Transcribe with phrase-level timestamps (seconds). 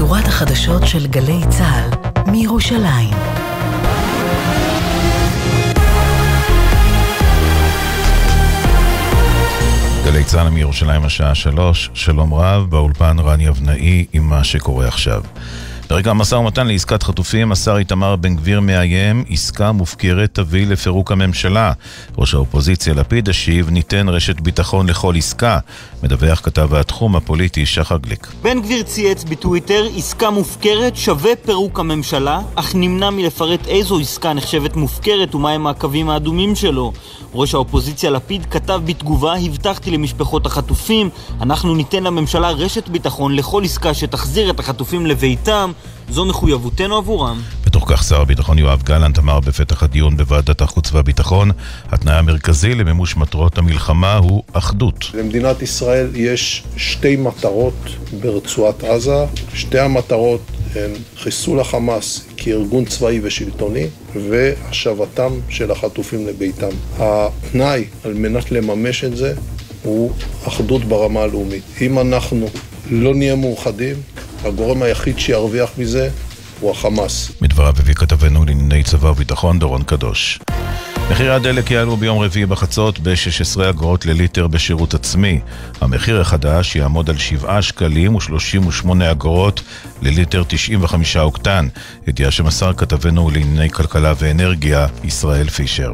[0.00, 1.90] מהדורת החדשות של גלי צה"ל
[2.30, 3.14] מירושלים.
[10.04, 15.22] גלי צה"ל מירושלים השעה שלוש, שלום רב, באולפן רני אבנאי עם מה שקורה עכשיו.
[15.90, 21.72] ברגע המשא ומתן לעסקת חטופים, השר איתמר בן גביר מאיים, עסקה מופקרת תביא לפירוק הממשלה.
[22.18, 25.58] ראש האופוזיציה לפיד השיב, ניתן רשת ביטחון לכל עסקה.
[26.02, 28.26] מדווח כתב התחום הפוליטי שחר גליק.
[28.42, 34.76] בן גביר צייץ בטוויטר, עסקה מופקרת שווה פירוק הממשלה, אך נמנע מלפרט איזו עסקה נחשבת
[34.76, 36.92] מופקרת ומהם הקווים האדומים שלו.
[37.34, 41.10] ראש האופוזיציה לפיד כתב בתגובה, הבטחתי למשפחות החטופים,
[41.40, 45.72] אנחנו ניתן לממשלה רשת ביטחון לכל עסקה שתחזיר את החטופים לביתם,
[46.10, 47.40] זו מחויבותנו עבורם.
[47.66, 51.50] בתוך כך שר הביטחון יואב גלנט אמר בפתח הדיון בוועדת החוץ והביטחון,
[51.88, 55.10] התנאי המרכזי למימוש מטרות המלחמה הוא אחדות.
[55.14, 57.74] למדינת ישראל יש שתי מטרות
[58.20, 59.24] ברצועת עזה,
[59.54, 60.40] שתי המטרות
[60.74, 66.70] הן חיסול החמאס כארגון צבאי ושלטוני והשבתם של החטופים לביתם.
[66.98, 69.34] התנאי על מנת לממש את זה
[69.82, 70.12] הוא
[70.48, 71.62] אחדות ברמה הלאומית.
[71.80, 72.48] אם אנחנו
[72.90, 73.96] לא נהיה מאוחדים,
[74.44, 76.10] הגורם היחיד שירוויח מזה
[76.60, 77.32] הוא החמאס.
[77.40, 80.38] מדבריו הביא כתבנו לענייני צבא וביטחון דורון קדוש.
[81.10, 85.40] מחירי הדלק יעלו ביום רביעי בחצות ב-16 אגורות לליטר בשירות עצמי.
[85.80, 89.62] המחיר החדש יעמוד על 7 שקלים ו-38 אגורות
[90.02, 91.68] לליטר 95 אוקטן.
[92.06, 95.92] ידיעה שמסר כתבנו לענייני כלכלה ואנרגיה, ישראל פישר.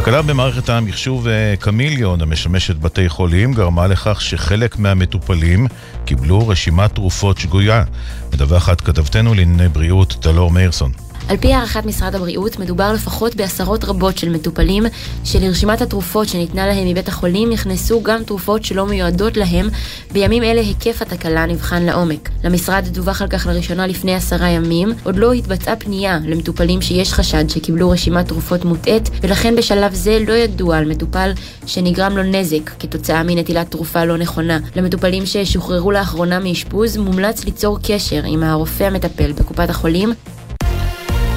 [0.00, 1.26] תקלה במערכת המחשוב
[1.60, 5.66] קמיליון המשמשת בתי חולים גרמה לכך שחלק מהמטופלים
[6.04, 7.84] קיבלו רשימת תרופות שגויה.
[8.32, 11.05] מדווחת כתבתנו לענייני בריאות דלור מאירסון.
[11.28, 14.82] על פי הערכת משרד הבריאות, מדובר לפחות בעשרות רבות של מטופלים
[15.24, 19.68] שלרשימת התרופות שניתנה להם מבית החולים נכנסו גם תרופות שלא מיועדות להם.
[20.12, 22.28] בימים אלה היקף התקלה נבחן לעומק.
[22.44, 27.48] למשרד דווח על כך לראשונה לפני עשרה ימים, עוד לא התבצעה פנייה למטופלים שיש חשד
[27.48, 31.32] שקיבלו רשימת תרופות מוטעית, ולכן בשלב זה לא ידוע על מטופל
[31.66, 34.58] שנגרם לו נזק כתוצאה מנטילת תרופה לא נכונה.
[34.76, 40.12] למטופלים ששוחררו לאחרונה מאשפוז מומלץ ליצור קשר עם הרופא המטפל בקופת החולים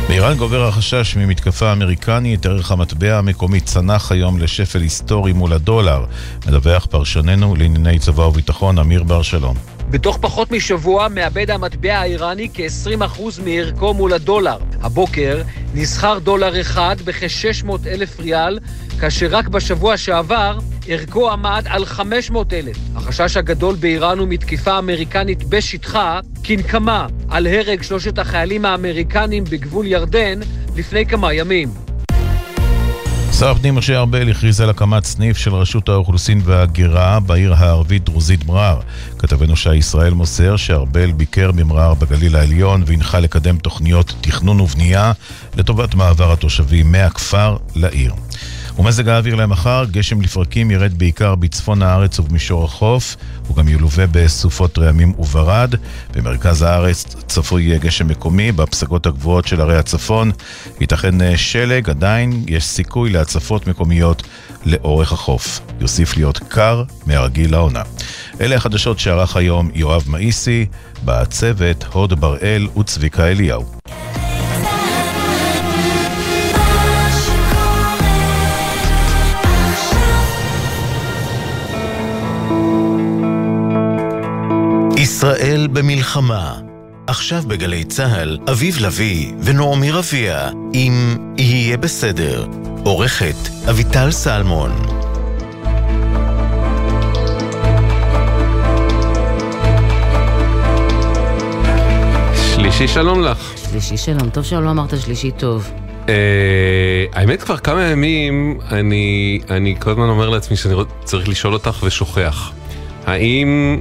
[0.10, 6.06] באיראן גובר החשש ממתקפה אמריקנית, ערך המטבע המקומי צנח היום לשפל היסטורי מול הדולר,
[6.48, 9.56] מדווח פרשננו לענייני צבא וביטחון אמיר בר שלום.
[9.90, 14.58] בתוך פחות משבוע מאבד המטבע האיראני כ-20% מערכו מול הדולר.
[14.82, 15.42] הבוקר
[15.74, 18.60] נסחר דולר אחד בכ-600 אלף ריאל,
[19.00, 20.60] כאשר רק בשבוע שעבר
[20.92, 22.78] ערכו עמד על 500 אלף.
[22.96, 30.40] החשש הגדול באיראן הוא מתקיפה אמריקנית בשטחה, כנקמה על הרג שלושת החיילים האמריקנים בגבול ירדן
[30.76, 31.70] לפני כמה ימים.
[33.40, 38.80] שר הפנים משה ארבל הכריז על הקמת סניף של רשות האוכלוסין וההגירה בעיר הערבית-דרוזית מרר.
[39.18, 45.12] כתבנו שי ישראל מוסר שארבל ביקר במרר בגליל העליון והנחה לקדם תוכניות תכנון ובנייה
[45.58, 48.14] לטובת מעבר התושבים מהכפר לעיר.
[48.80, 53.16] ומזג האוויר למחר, גשם לפרקים ירד בעיקר בצפון הארץ ובמישור החוף,
[53.48, 55.76] הוא גם ילווה בסופות רעמים וברד.
[56.14, 60.32] במרכז הארץ צפוי גשם מקומי, בפסגות הגבוהות של ערי הצפון
[60.82, 64.24] ייתכן שלג, עדיין יש סיכוי להצפות מקומיות
[64.66, 65.60] לאורך החוף.
[65.82, 67.82] יוסיף להיות קר מהרגיל לעונה.
[68.42, 70.66] אלה החדשות שערך היום יואב מאיסי,
[71.06, 73.66] בצוות הוד בראל וצביקה אליהו.
[85.10, 86.56] ישראל במלחמה.
[87.08, 92.46] עכשיו בגלי צה"ל, אביב לביא ונעמי רביע, אם יהיה בסדר.
[92.84, 93.36] עורכת
[93.70, 94.72] אביטל סלמון.
[102.56, 103.54] שלישי שלום לך.
[103.70, 105.72] שלישי שלום, טוב שלא אמרת שלישי טוב.
[107.14, 112.52] האמת כבר כמה ימים אני, אני כל הזמן אומר לעצמי שאני צריך לשאול אותך ושוכח.
[113.06, 113.80] האם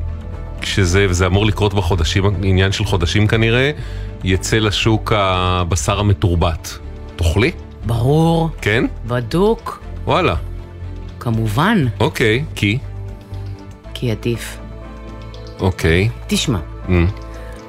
[0.61, 3.71] כשזה, וזה אמור לקרות בחודשים, עניין של חודשים כנראה,
[4.25, 6.79] יצא לשוק הבשר המתורבת.
[7.17, 7.51] תאכלי?
[7.87, 8.51] ברור.
[8.61, 8.85] כן?
[9.07, 9.83] בדוק.
[10.05, 10.35] וואלה.
[11.21, 11.85] כמובן.
[12.01, 12.79] אוקיי, כי?
[13.95, 14.59] כי עדיף.
[15.61, 16.09] אוקיי.
[16.27, 16.59] תשמע.
[16.89, 16.93] Mm.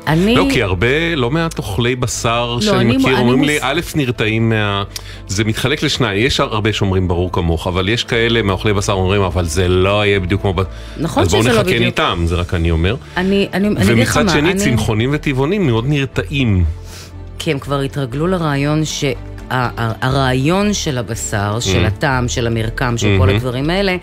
[0.09, 0.35] אני...
[0.35, 3.47] לא, כי הרבה, לא מעט אוכלי בשר לא, שאני אני, מכיר, אני אומרים מוס...
[3.47, 4.83] לי, א', נרתעים מה...
[5.27, 9.45] זה מתחלק לשניים, יש הרבה שאומרים ברור כמוך, אבל יש כאלה מאוכלי בשר אומרים, אבל
[9.45, 10.53] זה לא יהיה בדיוק כמו...
[10.97, 11.57] נכון שזה לא בדיוק.
[11.57, 12.95] אז בואו נחכה איתם, זה רק אני אומר.
[13.17, 14.59] אני, אני, אני אגיד לך מה, ומצד שני, אני...
[14.59, 16.65] צמחונים וטבעונים מאוד נרתעים.
[17.39, 19.03] כי הם כבר התרגלו לרעיון ש...
[20.01, 21.61] הרעיון של הבשר, mm.
[21.61, 23.19] של הטעם, של המרקם, של mm-hmm.
[23.19, 23.95] כל הדברים האלה,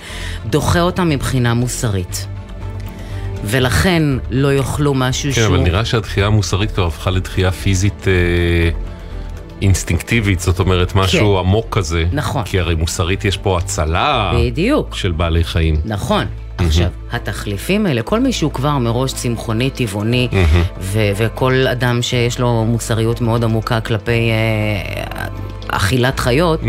[0.47, 2.27] דוחה אותם מבחינה מוסרית.
[3.47, 5.47] ולכן לא יאכלו משהו כן, שהוא...
[5.47, 8.13] אבל נראה שהדחייה המוסרית כבר הפכה לדחייה פיזית אה,
[9.63, 11.39] אינסטינקטיבית, זאת אומרת, משהו כן.
[11.39, 12.05] עמוק כזה.
[12.13, 12.43] נכון.
[12.45, 14.95] כי הרי מוסרית יש פה הצלה בדיוק.
[14.95, 15.77] של בעלי חיים.
[15.85, 16.27] נכון.
[16.59, 20.29] עכשיו, התחליפים האלה, כל מי שהוא כבר מראש צמחוני, טבעוני,
[20.81, 25.05] ו- וכל אדם שיש לו מוסריות מאוד עמוקה כלפי אה,
[25.69, 26.61] אכילת חיות,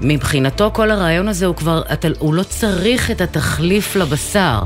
[0.00, 4.62] מבחינתו כל הרעיון הזה הוא כבר, אתה, הוא לא צריך את התחליף לבשר.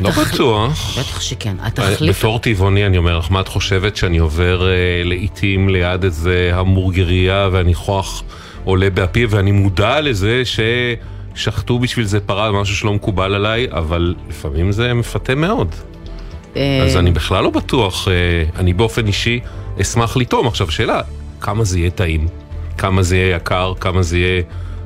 [0.00, 0.98] לא בטוח.
[0.98, 1.56] בטח שכן.
[1.60, 2.18] אה, התחליף...
[2.18, 7.48] בתור טבעוני אני אומר לך, מה את חושבת שאני עובר אה, לעיתים ליד איזה המבורגריה
[7.52, 8.22] והניחוח
[8.64, 10.42] עולה באפי ואני מודע לזה
[11.34, 15.74] ששחטו בשביל זה פרה, משהו שלא מקובל עליי, אבל לפעמים זה מפתה מאוד.
[16.56, 18.08] אה, אז אני בכלל לא בטוח,
[18.56, 19.40] אני באופן אישי
[19.80, 20.46] אשמח לטעום.
[20.46, 21.00] עכשיו שאלה,
[21.40, 22.28] כמה זה יהיה טעים?
[22.78, 23.72] כמה זה יהיה יקר?
[23.80, 24.42] כמה זה יהיה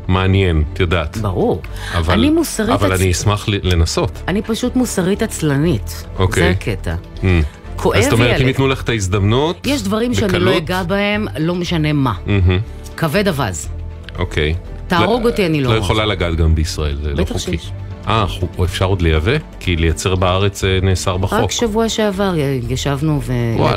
[0.08, 0.62] מעניין?
[0.72, 1.16] את יודעת.
[1.16, 1.62] ברור.
[1.94, 2.70] אבל, אני מוסרית...
[2.70, 4.22] אבל עצ- אני אשמח לנסות.
[4.28, 6.04] אני פשוט מוסרית עצלנית.
[6.18, 6.42] אוקיי.
[6.42, 6.94] זה הקטע.
[7.20, 7.24] Mm.
[7.76, 8.48] כואב אז זאת לי אומרת, אם.
[8.48, 10.56] ייתנו לך את ההזדמנות, יש דברים שאני לא בקלות?
[10.56, 12.12] אגע בהם, לא משנה מה.
[12.26, 12.58] מהמם.
[12.96, 13.68] כבד אווז.
[14.18, 14.54] אוקיי.
[14.88, 15.76] תהרוג אותי, אני לא לא.
[15.78, 17.40] יכולה לגעת גם בישראל, זה לא בטח חוקי.
[17.58, 17.70] שיש.
[18.08, 18.26] אה,
[18.64, 19.32] אפשר עוד לייבא?
[19.60, 21.40] כי לייצר בארץ אה, נאסר בחוק.
[21.40, 22.34] רק שבוע שעבר
[22.68, 23.32] ישבנו ו-.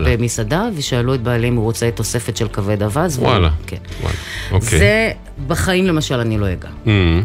[0.06, 3.20] במסעדה ושאלו את בעלי אם הוא רוצה תוספת של כבד אווז.
[3.20, 3.50] וואלה.
[3.68, 3.78] כן.
[4.02, 4.16] וואלה.
[4.52, 4.80] אוקיי.
[4.80, 5.12] זה
[5.48, 6.70] בחיים למשל אני לא אגע.
[6.86, 7.24] מהמם.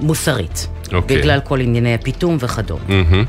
[0.00, 0.68] מוסרית.
[0.92, 1.18] אוקיי.
[1.18, 2.82] בגלל כל ענייני הפיתום וכדומה.
[2.88, 3.24] מהמם.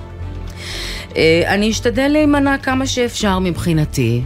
[1.18, 4.22] אה, אני אשתדל להימנע כמה שאפשר מבחינתי.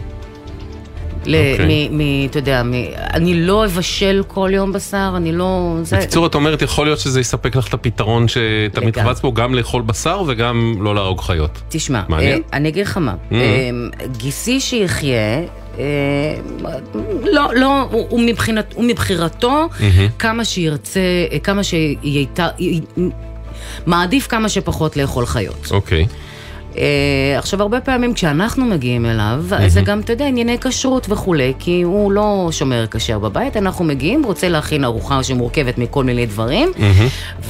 [1.52, 1.88] אוקיי.
[1.90, 2.72] מ- אתה יודע, מ-
[3.14, 5.76] אני לא אבשל כל יום בשר, אני לא...
[5.82, 8.80] זה- בקיצור, את אומרת, יכול להיות שזה יספק לך את הפתרון שאתה.
[8.80, 11.62] מתכווץ בו, גם לאכול בשר וגם לא להרוג חיות.
[11.68, 12.32] תשמע, מעניין.
[12.52, 13.34] אה, אני אגיד לך מה, Mm.
[13.34, 13.70] אה,
[14.16, 15.40] גיסי שיחיה,
[15.78, 15.84] אה,
[17.32, 19.68] לא, לא, הוא, מבחינת, הוא מבחירתו,
[20.18, 21.00] כמה שירצה,
[21.32, 22.48] אה, כמה שהיא הייתה,
[23.86, 25.68] מעדיף כמה שפחות לאכול חיות.
[25.70, 26.00] אוקיי.
[26.02, 26.06] אה,
[27.38, 31.82] עכשיו, הרבה פעמים כשאנחנו מגיעים אליו, אז זה גם, אתה יודע, ענייני כשרות וכולי, כי
[31.82, 36.72] הוא לא שומר כשר בבית, אנחנו מגיעים, רוצה להכין ארוחה שמורכבת מכל מיני דברים,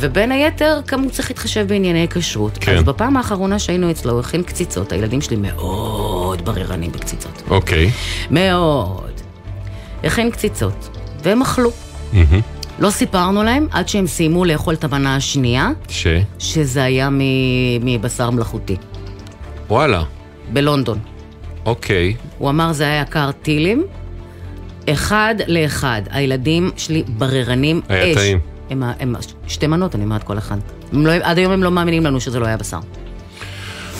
[0.00, 2.58] ובין היתר, גם הוא צריך להתחשב בענייני כשרות.
[2.60, 2.76] כן.
[2.76, 7.42] אז בפעם האחרונה שהיינו אצלו, הוא הכין קציצות, הילדים שלי מאוד בררנים בקציצות.
[7.50, 7.90] אוקיי.
[8.30, 9.10] מאוד.
[10.04, 11.70] הכין קציצות, והם אכלו.
[12.12, 12.40] מהמם.
[12.78, 16.06] לא סיפרנו להם עד שהם סיימו לאכול את המנה השנייה, ש?
[16.38, 17.08] שזה היה
[17.80, 18.76] מבשר מלאכותי,
[19.68, 20.02] וואלה.
[20.52, 20.98] בלונדון.
[21.66, 22.14] אוקיי.
[22.38, 23.84] הוא אמר זה היה יקר טילים,
[24.88, 26.02] אחד לאחד.
[26.10, 27.90] הילדים שלי בררנים אש.
[27.90, 28.38] היה טעים.
[28.70, 29.14] הם, הם
[29.46, 30.56] שתי מנות, אני אומרת כל אחד.
[30.92, 32.78] לא, עד היום הם לא מאמינים לנו שזה לא היה בשר.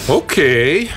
[0.09, 0.89] אוקיי.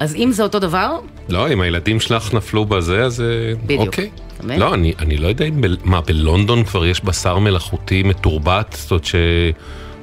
[0.00, 0.98] אז אם זה אותו דבר,
[1.28, 3.20] לא, אם הילדים שלך נפלו בזה, אז...
[3.20, 3.26] אה,
[3.64, 3.86] בדיוק.
[3.86, 4.10] אוקיי.
[4.44, 4.60] מבין?
[4.60, 5.60] לא, אני, אני לא יודע אם...
[5.60, 8.76] ב, מה, בלונדון כבר יש בשר מלאכותי מתורבת?
[8.78, 9.04] זאת אומרת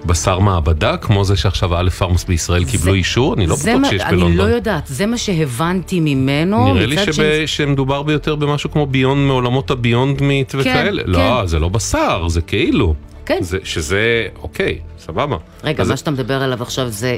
[0.07, 3.33] שבשר מעבדה, כמו זה שעכשיו א' פארמס בישראל קיבלו אישור?
[3.33, 4.49] אני לא זה בטוח שיש אני בלונדון.
[4.49, 6.73] לא יודעת, זה מה שהבנתי ממנו.
[6.73, 7.11] נראה לי מצד שב...
[7.11, 11.03] שני- שמדובר ביותר במשהו כמו ביונד מעולמות הביונד מיט וכאלה.
[11.03, 11.09] כן.
[11.09, 12.93] לא, זה לא בשר, זה כאילו.
[13.25, 13.37] כן.
[13.41, 14.01] זה, שזה,
[14.41, 15.37] אוקיי, סבבה.
[15.63, 17.15] רגע, אז מה שאתה מדבר עליו עכשיו זה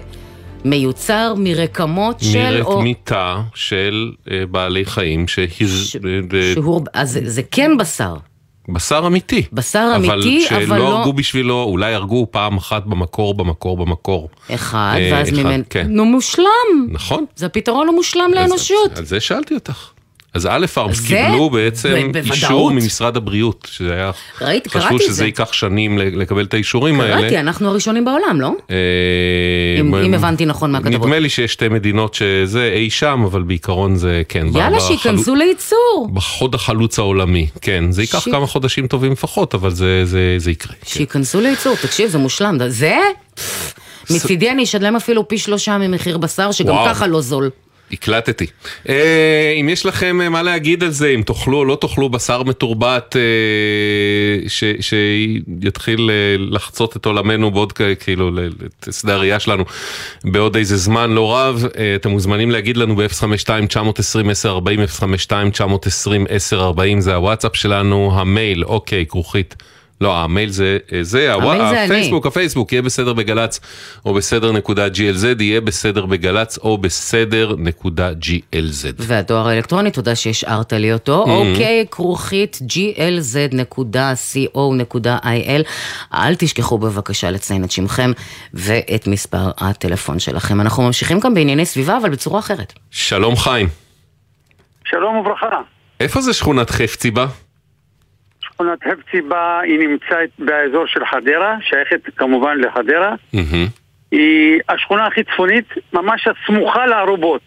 [0.66, 2.38] מיוצר מרקמות של...
[2.40, 2.82] נראית או...
[2.82, 5.48] מיטה של אה, בעלי חיים שהר...
[5.68, 6.82] ש- אה, שהוא...
[6.94, 8.16] אז זה- זה כן בשר.
[8.74, 9.44] בשר אמיתי.
[9.54, 10.98] בשר אמיתי, אבל שלא לא...
[10.98, 14.30] הרגו בשבילו, אולי הרגו פעם אחת במקור, במקור, במקור.
[14.54, 15.64] אחד, אה, ואז ממנו...
[15.70, 15.88] כן.
[15.90, 16.48] נו, מושלם.
[16.90, 17.26] נכון.
[17.36, 18.98] זה הפתרון המושלם לאנושות.
[18.98, 19.90] על זה שאלתי אותך.
[20.34, 21.08] אז א' זה?
[21.08, 22.12] קיבלו בעצם.
[22.32, 24.12] אישור ממשרד הבריאות, שזה היה...
[24.42, 25.26] ראית, חשבו קראתי את שזה זה.
[25.26, 27.22] ייקח שנים לקבל את האישורים האלה.
[27.22, 28.52] קראתי, אנחנו הראשונים בעולם, לא?
[28.72, 28.76] אה,
[29.80, 30.94] אם- אם הבנתי נכון מהכתבות.
[31.02, 34.48] נדמה לי שיש שתי מדינות שזה אי שם, אבל בעיקרון זה כן.
[34.56, 36.10] יאללה, שייכנסו לייצור.
[36.14, 37.92] בחוד החלוץ העולמי, כן.
[37.92, 40.74] זה ייקח ש- כמה חודשים טובים לפחות, אבל זה- זה זה יקרה.
[40.82, 40.88] כן.
[40.90, 42.58] שייכנסו לייצור, תקשיב, זה מושלם.
[42.68, 42.96] זה?
[44.10, 46.86] מצידי אני אשלם אפילו פי שלושה ממחיר בשר, שגם וואו.
[46.94, 47.50] ככה לא זול.
[47.92, 48.46] הקלטתי.
[48.90, 52.44] אה, אם יש לכם אה, מה להגיד על זה, אם תאכלו או לא תאכלו בשר
[52.44, 53.22] מתורבת אה,
[54.82, 58.32] שיתחיל לחצות את עולמנו בעוד כאילו
[58.66, 59.64] את שדה הראייה שלנו
[60.24, 61.66] בעוד איזה זמן לא רב,
[61.96, 69.56] אתם מוזמנים להגיד לנו ב-052-920-1040, 052-920-1040 זה הוואטסאפ שלנו, המייל, אוקיי, כרוכית.
[70.02, 71.86] לא, המייל זה, אה, זה, הווא- המייל זה אני.
[71.86, 73.60] הפייסבוק, הפייסבוק, יהיה בסדר בגל"צ
[74.06, 75.00] או בסדר נקודה glz,
[75.42, 78.86] יהיה בסדר בגל"צ או בסדר נקודה glz.
[78.98, 81.30] והדואר האלקטרוני, תודה שהשארת לי אותו, Mm-hmm.
[81.30, 82.60] אוקיי, כרוכית
[84.34, 85.64] glz.co.il.
[86.14, 88.12] אל תשכחו בבקשה לציין את שמכם
[88.54, 90.62] ואת מספר הטלפון שלכם.
[90.62, 92.74] אנחנו ממשיכים גם בענייני סביבה, אבל בצורה אחרת.
[92.92, 93.68] שלום חיים,
[94.86, 95.46] שלום וברכה.
[96.00, 97.26] איפה זה שכונת חפציבה?
[98.60, 103.16] שכונת הפציבה היא נמצאת באזור של חדרה, שייכת כמובן לחדרה.
[103.34, 103.68] מהמם.
[104.12, 107.42] היא השכונה הכי צפונית, ממש הסמוכה לערובות.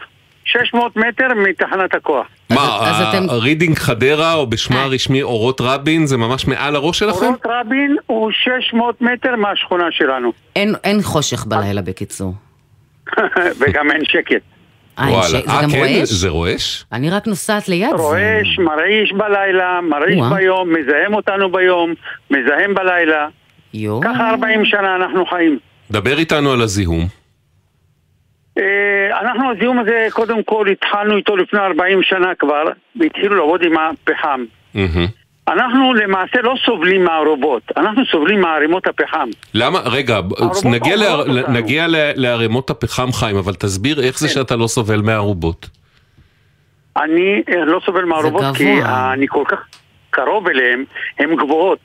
[0.45, 2.27] 600 מטר מתחנת הכוח.
[2.51, 2.79] מה,
[3.29, 7.25] רידינג חדרה, או בשמה הרשמי אורות רבין, זה ממש מעל הראש שלכם?
[7.27, 10.33] אורות רבין הוא 600 מטר מהשכונה שלנו.
[10.57, 12.35] אין, אין חושך בלילה בקיצור.
[13.61, 14.52] וגם אין שקט.
[14.99, 15.79] אה, ש- זה אה, גם כן?
[15.79, 16.09] רועש?
[16.09, 16.85] זה רועש?
[16.93, 17.97] אני רק נוסעת ליד זה.
[17.97, 20.35] רועש, מרעיש בלילה, מרעיש או-אה.
[20.35, 21.95] ביום, מזהם אותנו ביום,
[22.31, 23.27] מזהם בלילה.
[23.75, 24.01] יואו.
[24.01, 25.59] ככה 40 שנה אנחנו חיים.
[25.91, 27.07] דבר איתנו על הזיהום.
[28.59, 28.65] אה,
[29.21, 32.63] אנחנו הזיהום הזה, קודם כל התחלנו איתו לפני 40 שנה כבר,
[33.01, 34.45] והתחילו לעבוד עם הפחם.
[34.75, 35.07] מהמם.
[35.53, 39.29] אנחנו למעשה לא סובלים מהארובות, אנחנו סובלים מערימות הפחם.
[39.55, 40.21] למה, רגע,
[40.65, 41.53] נגיע, ל- אוכלות אותנו.
[41.55, 44.35] נגיע ל- לערימות הפחם חיים, אבל תסביר איך זה כן.
[44.35, 45.69] שאתה לא סובל מהערובות.
[46.97, 48.55] אני אה, לא סובל מהארובות גבוה.
[48.55, 48.73] כי
[49.13, 49.59] אני כל כך
[50.11, 50.85] קרוב אליהן,
[51.19, 51.79] הן גבוהות.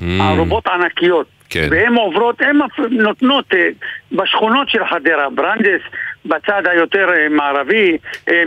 [0.00, 1.26] Mm, הערובות ענקיות.
[1.50, 1.68] כן.
[1.70, 2.58] והן עוברות, הן
[2.90, 3.68] נותנות אה,
[4.12, 5.80] בשכונות של חדרה, ברנדס,
[6.26, 7.96] בצד היותר אה, מערבי,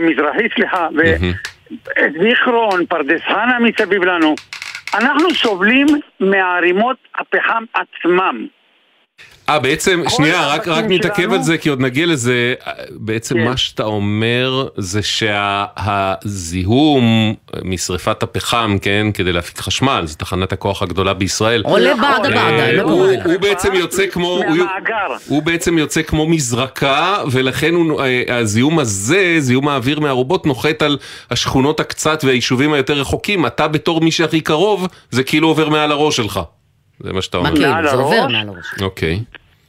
[0.00, 1.32] מזרחי, סליחה, מהמם.
[1.96, 4.34] וזיכרון, פרדס חנה מסביב לנו.
[4.94, 5.86] אנחנו סובלים
[6.20, 8.46] מערימות הפחם עצמם.
[9.54, 12.54] אה, בעצם, שנייה, רק, רק נתעכב על זה, כי עוד נגיע לזה.
[12.90, 13.44] בעצם כן.
[13.44, 15.00] מה שאתה אומר זה
[16.22, 21.62] שהזיהום משריפת הפחם, כן, כדי להפיק חשמל, זו תחנת הכוח הגדולה בישראל.
[21.64, 22.02] עולה נכון.
[22.22, 23.14] בעדה אה, בעדה, לא הוא- קורה.
[23.24, 24.40] הוא בעצם יוצא כמו,
[25.28, 30.98] הוא- בעצם יוצא כמו מזרקה, ולכן הוא, אה, הזיהום הזה, זיהום האוויר מהארובות, נוחת על
[31.30, 33.46] השכונות הקצת והיישובים היותר רחוקים.
[33.46, 36.40] אתה בתור מי שהכי קרוב, זה כאילו עובר מעל הראש שלך.
[37.04, 37.56] זה מה שאתה מה אומר.
[37.60, 38.26] כאילו, מעל זה עובר?
[38.28, 38.66] מעל הראש.
[38.80, 39.20] אוקיי.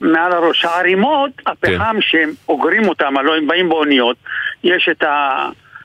[0.03, 0.65] מעל הראש.
[0.65, 4.17] הערימות, הפחם שהם אוגרים אותם, הלוא הם באים באוניות,
[4.63, 5.03] יש את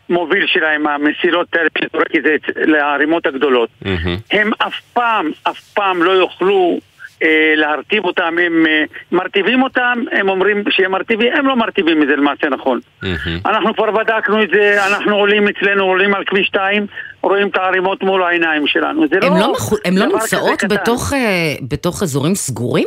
[0.08, 3.68] המוביל שלהם, המסילות האלה שזורק את זה לערימות הגדולות.
[3.82, 4.16] מהמם.
[4.30, 6.78] הם אף פעם, אף פעם לא יוכלו
[7.22, 12.08] אה, להרטיב אותם, הם אה, מרטיבים אותם, הם אומרים שהם מרטיבים, הם לא מרטיבים את
[12.08, 12.80] זה למעשה נכון.
[13.02, 13.40] מהמם.
[13.46, 16.86] אנחנו כבר בדקנו את זה, אנחנו עולים אצלנו, עולים על כביש 2,
[17.22, 19.08] רואים את הערימות מול העיניים שלנו.
[19.08, 19.54] זה הן לא, לא,
[19.92, 20.64] לא נמצאות.
[20.64, 22.86] בתוך, אה, בתוך אזורים סגורים?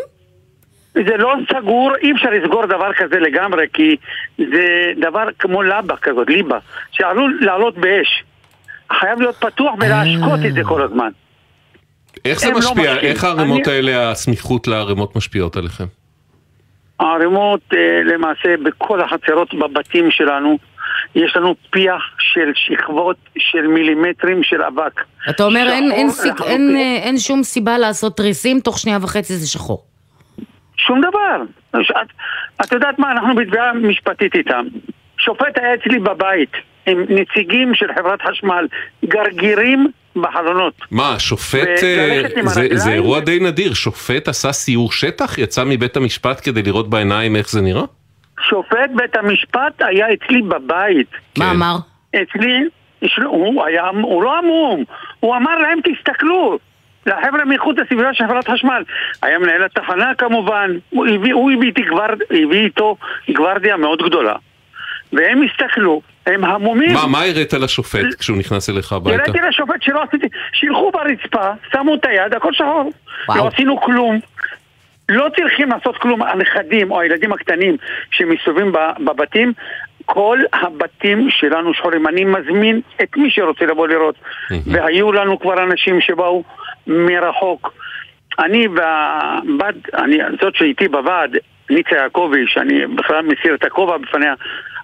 [0.93, 3.95] זה לא סגור, אי אפשר לסגור דבר כזה לגמרי, כי
[4.37, 4.65] זה
[5.01, 6.57] דבר כמו לבה כזאת, ליבה,
[6.91, 8.23] שעלול לעלות באש.
[8.99, 11.09] חייב להיות פתוח ולהשקות את זה כל הזמן.
[12.25, 12.73] איך זה לא משפיע?
[12.93, 13.11] משקיעים.
[13.11, 15.85] איך הערימות אני- האלה, הסמיכות לערימות משפיעות עליכם?
[16.99, 20.57] הערימות אה, למעשה בכל החצרות בבתים שלנו,
[21.15, 25.01] יש לנו פיח של שכבות של מילימטרים של אבק.
[25.29, 26.41] אתה אומר אין, אין, סיק.
[26.45, 29.83] אין, אה, אין שום סיבה לעשות תריסים, תוך שנייה וחצי זה שחור.
[30.87, 31.41] שום דבר.
[31.71, 32.07] את,
[32.61, 34.65] את יודעת מה, אנחנו בתביעה משפטית איתם.
[35.17, 36.51] שופט היה אצלי בבית,
[36.85, 38.67] עם נציגים של חברת חשמל,
[39.05, 40.73] גרגירים בחלונות.
[40.91, 42.67] מה, שופט, אה, זה?
[42.73, 47.49] זה אירוע די נדיר, שופט עשה סיור שטח, יצא מבית המשפט כדי לראות בעיניים איך
[47.49, 47.83] זה נראה?
[48.49, 51.07] שופט בית המשפט היה אצלי בבית.
[51.35, 51.43] כן.
[51.43, 51.75] מה אמר?
[52.09, 52.63] אצלי,
[53.25, 54.83] הוא, היה, הוא לא עמום,
[55.19, 56.59] הוא אמר להם תסתכלו.
[57.05, 58.83] לחבר'ה מאיכות הסביבה של חברת חשמל.
[59.21, 62.97] היה מנהל התחנה כמובן, הוא הביא, הוא הביא, איתי גבר, הביא איתו
[63.31, 64.35] גוורדיה מאוד גדולה.
[65.13, 66.93] והם הסתכלו, הם המומים.
[66.93, 69.23] מה, מה הראת לשופט כשהוא נכנס אליך הביתה?
[69.23, 72.91] הראיתי לשופט שלא עשיתי, שילכו ברצפה, שמו את היד, הכל שחור.
[73.27, 73.37] וואו.
[73.37, 74.19] לא עשינו כלום.
[75.09, 77.77] לא צריכים לעשות כלום, הנכדים או הילדים הקטנים
[78.11, 79.53] שמסתובבים ב- בבתים,
[80.05, 82.07] כל הבתים שלנו שחורים.
[82.07, 84.15] אני מזמין את מי שרוצה לבוא לראות.
[84.65, 86.43] והיו לנו כבר אנשים שבאו
[86.87, 87.73] מרחוק.
[88.39, 91.37] אני והבת, אני, זאת שאיתי בוועד,
[91.69, 94.33] ניצה יעקבי, שאני בכלל מסיר את הכובע בפניה,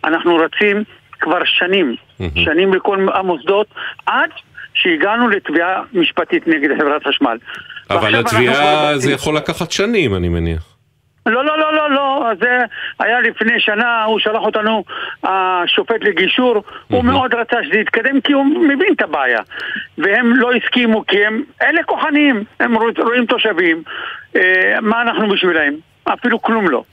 [0.04, 0.84] אנחנו רצים
[1.20, 1.96] כבר שנים,
[2.36, 3.68] שנים בכל המוסדות,
[4.06, 4.30] עד
[4.74, 7.38] שהגענו לתביעה משפטית נגד חברת חשמל.
[7.90, 8.98] אבל התביעה.
[8.98, 10.77] זה יכול לקחת שנים, אני מניח.
[11.28, 12.58] לא, לא, לא, לא, לא, זה
[13.00, 14.84] היה לפני שנה, הוא שלח אותנו,
[15.24, 19.40] השופט לגישור, הוא מאוד רצה שזה יתקדם כי הוא מבין את הבעיה.
[19.98, 23.84] והם לא הסכימו כי הם, אלה כוחניים, הם רואים- תושבים,
[24.36, 24.42] אה,
[24.82, 25.74] מה אנחנו בשבילם?
[26.14, 26.84] אפילו כלום לא.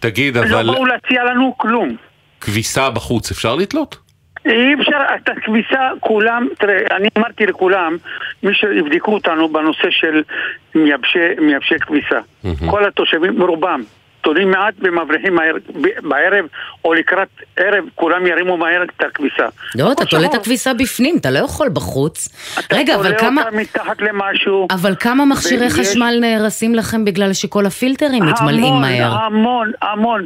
[0.00, 1.96] תגיד, לא אבל באו להציע לנו כלום.
[2.40, 3.96] כביסה בחוץ אפשר לתלות?
[4.46, 7.96] אי אפשר, את הכביסה, כולם, תראה, אני אמרתי לכולם,
[8.42, 10.22] מי שיבדקו אותנו בנושא של
[10.74, 12.18] מייבשי, מייבשי כביסה.
[12.70, 13.82] כל התושבים, רובם,
[14.22, 15.38] תולים מעט ומבריחים
[16.02, 16.44] בערב
[16.84, 19.46] או לקראת ערב, כולם ירימו מהר את הכביסה.
[19.78, 20.34] לא, אתה תולה את.
[20.34, 22.28] הכביסה בפנים, אתה לא יכול בחוץ.
[22.72, 23.42] רגע, אבל תולה כמה...
[23.42, 24.66] אותה מתחת למשהו.
[24.70, 29.12] אבל כמה מכשירי ויש- חשמל נהרסים לכם בגלל שכל הפילטרים מתמלאים המון, מהר?
[29.14, 30.24] המון, המון.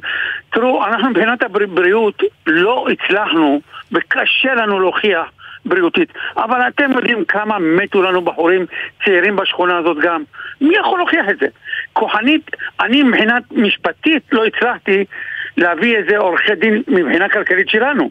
[0.54, 3.60] תראו, אנחנו מבחינת הבריאות לא הצלחנו,
[3.92, 5.26] וקשה לנו להוכיח
[5.64, 6.12] בריאותית.
[6.36, 8.66] אבל אתם יודעים כמה מתו לנו בחורים
[9.04, 10.22] צעירים בשכונה הזאת גם.
[10.60, 11.46] מי יכול להוכיח את זה?
[11.92, 15.04] כוחנית, אני מבחינת משפטית לא הצלחתי
[15.56, 18.10] להביא איזה עורכי דין מבחינה כלכלית שלנו.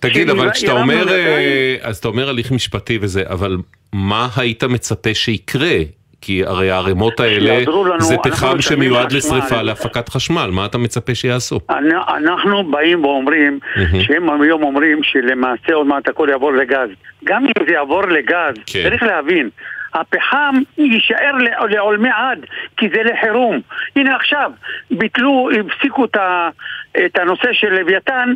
[0.00, 1.08] תגיד, אבל כשאתה אומר.
[1.08, 3.56] אה, אז אתה אומר הליך משפטי וזה, אבל
[3.92, 5.78] מה היית מצפה שיקרה?
[6.20, 7.58] כי הרי הערימות האלה
[7.98, 9.12] זה פחם שמיועד.
[9.12, 11.60] לשריפה, להפקת חשמל, מה אתה מצפה שיעשו?
[11.70, 13.58] אנ- אנחנו באים ואומרים
[14.00, 16.88] שהם היום אומרים שלמעשה עוד מעט הכל יעבור לגז.
[17.24, 18.82] גם אם זה יעבור לגז, כן.
[18.88, 19.48] צריך להבין,
[19.94, 21.32] הפחם יישאר
[21.70, 22.38] לעולמי עד,
[22.76, 23.60] כי זה לחירום.
[23.96, 24.50] הנה עכשיו,
[24.90, 28.34] ביטלו, הפסיקו את הנושא של לוויתן.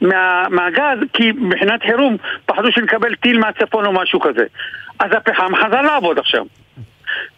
[0.00, 4.44] מה, מהגז, כי מבחינת חירום פחדו שנקבל טיל מהצפון או משהו כזה.
[4.98, 6.44] אז הפחם חזר לעבוד עכשיו.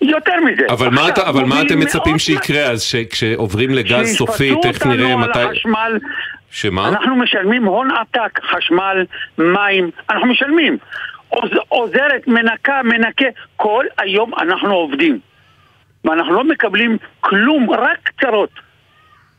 [0.00, 0.62] יותר מזה.
[0.70, 5.18] אבל מה אתה- אבל מה אתם מצפים שיקרה אז שכשעוברים לגז סופית, איך נראה אותנו
[5.28, 5.40] מתי...
[5.40, 5.98] על החשמל.
[6.50, 6.88] שמה?
[6.88, 9.04] אנחנו משלמים הון עתק, חשמל,
[9.38, 10.78] מים, אנחנו משלמים.
[11.28, 13.24] עוז, עוזרת, מנקה, מנקה,
[13.56, 15.18] כל היום אנחנו עובדים.
[16.04, 18.50] ואנחנו לא מקבלים כלום, רק קצרות.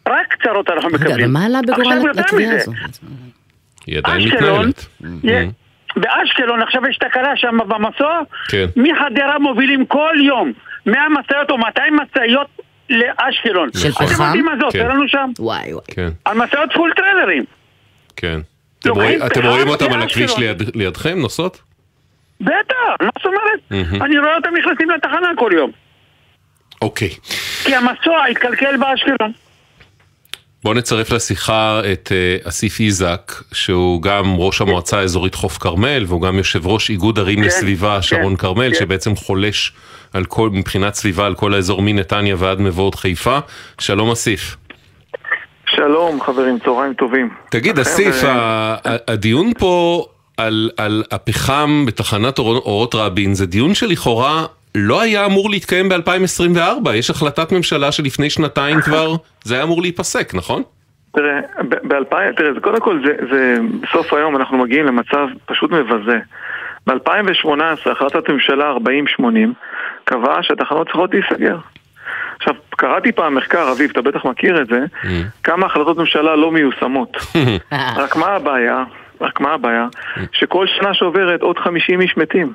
[0.10, 1.30] רק קצרות אנחנו רגע, מקבלים.
[1.30, 2.72] ומה עלה עכשיו בגורל התביעה הזו?
[3.88, 4.86] היא עדיין מתנהלת.
[5.96, 8.66] באשקלון עכשיו יש תקלה שם במסוע, כן.
[8.76, 10.52] מחדרה מובילים כל יום
[10.86, 12.48] 100 משאיות או 200 משאיות
[12.90, 13.70] לאשקלון.
[13.78, 14.24] של אתם פחם?
[14.24, 14.88] יודעים מה זה עושה כן.
[14.90, 15.30] לנו שם?
[15.40, 15.84] וואי וואי.
[15.88, 17.44] כן, על משאיות פול טריילרים.
[18.16, 18.40] כן.
[18.80, 20.38] אתם רואים- אתם רואים אותם על הכביש.
[20.38, 21.62] ליד- לידכם, נוסעות?
[22.42, 22.56] בטח,
[23.02, 23.60] מה זאת אומרת?
[23.72, 24.04] מהמם.
[24.04, 25.72] אני רואה אותם נכנסים לתחנה כל יום.
[26.82, 27.10] אוקיי.
[27.64, 29.32] כי המסוע התקלקל באשקלון.
[30.66, 36.22] בואו נצרף לשיחה את אה, אסיף איזק, שהוא גם ראש המועצה האזורית חוף כרמל, והוא
[36.22, 38.80] גם יושב ראש איגוד ערים כן, לסביבה שרון כן, כרמל, כן.
[38.80, 39.74] שבעצם חולש
[40.14, 43.38] על כל, מבחינת סביבה על כל האזור מנתניה ועד מבואות חיפה.
[43.80, 44.56] שלום אסיף.
[45.66, 47.30] שלום חברים, צהריים טובים.
[47.50, 48.76] תגיד, אסיף, אה, ה-
[49.08, 50.06] הדיון פה
[50.38, 56.90] על, על הפחם בתחנת אור- אורות רבין זה דיון שלכאורה לא היה אמור להתקיים ב-2024.
[56.94, 60.64] יש החלטת ממשלה שלפני שנתיים כבר זה היה אמור להיפסק, נכון?
[61.12, 66.20] תראה, ב-2000, תראה, זה קודם כל, זה, זה, בסוף היום אנחנו מגיעים למצב פשוט מבזה.
[66.88, 69.54] ב-2018 החלטת ממשלה 4080
[70.04, 71.58] קבעה שהתחנות צריכות להיסגר.
[72.38, 74.80] עכשיו, קראתי פעם מחקר, אביב, אתה בטח מכיר את זה,
[75.44, 77.18] כמה החלטות ממשלה לא מיושמות.
[78.04, 78.84] רק מה הבעיה?
[79.22, 79.88] רק מה הבעיה?
[80.32, 82.54] שכל שנה שעוברת עוד 50 איש מתים.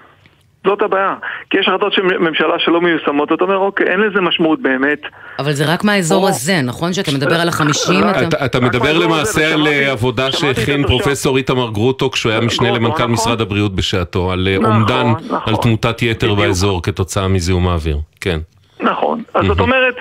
[0.67, 1.15] זאת הבעיה.
[1.51, 4.99] כי יש החלטות של ממשלה שלא מיושמות, ואתה אומר, אוקיי, אין לזה משמעות באמת.
[5.39, 6.93] אבל זה רק מהאזור או- הזה, נכון?
[6.93, 8.01] שאתה מדבר על החמישים?
[8.11, 10.87] אתה- אתה, אתה מדבר למעשה על אה, עבודה שהכין.
[10.87, 13.13] פרופסור איתמר גרוטו כשהוא היה משנה גרוטו, למנכ"ל נכון.
[13.13, 15.55] משרד הבריאות בשעתו, על אה, נכון, אומדן נכון.
[15.55, 16.39] על תמותת יתר בדיוק.
[16.47, 17.99] באזור כתוצאה מזיהום האוויר.
[18.21, 18.39] כן.
[18.81, 19.23] נכון.
[19.35, 19.95] אז זאת אומרת,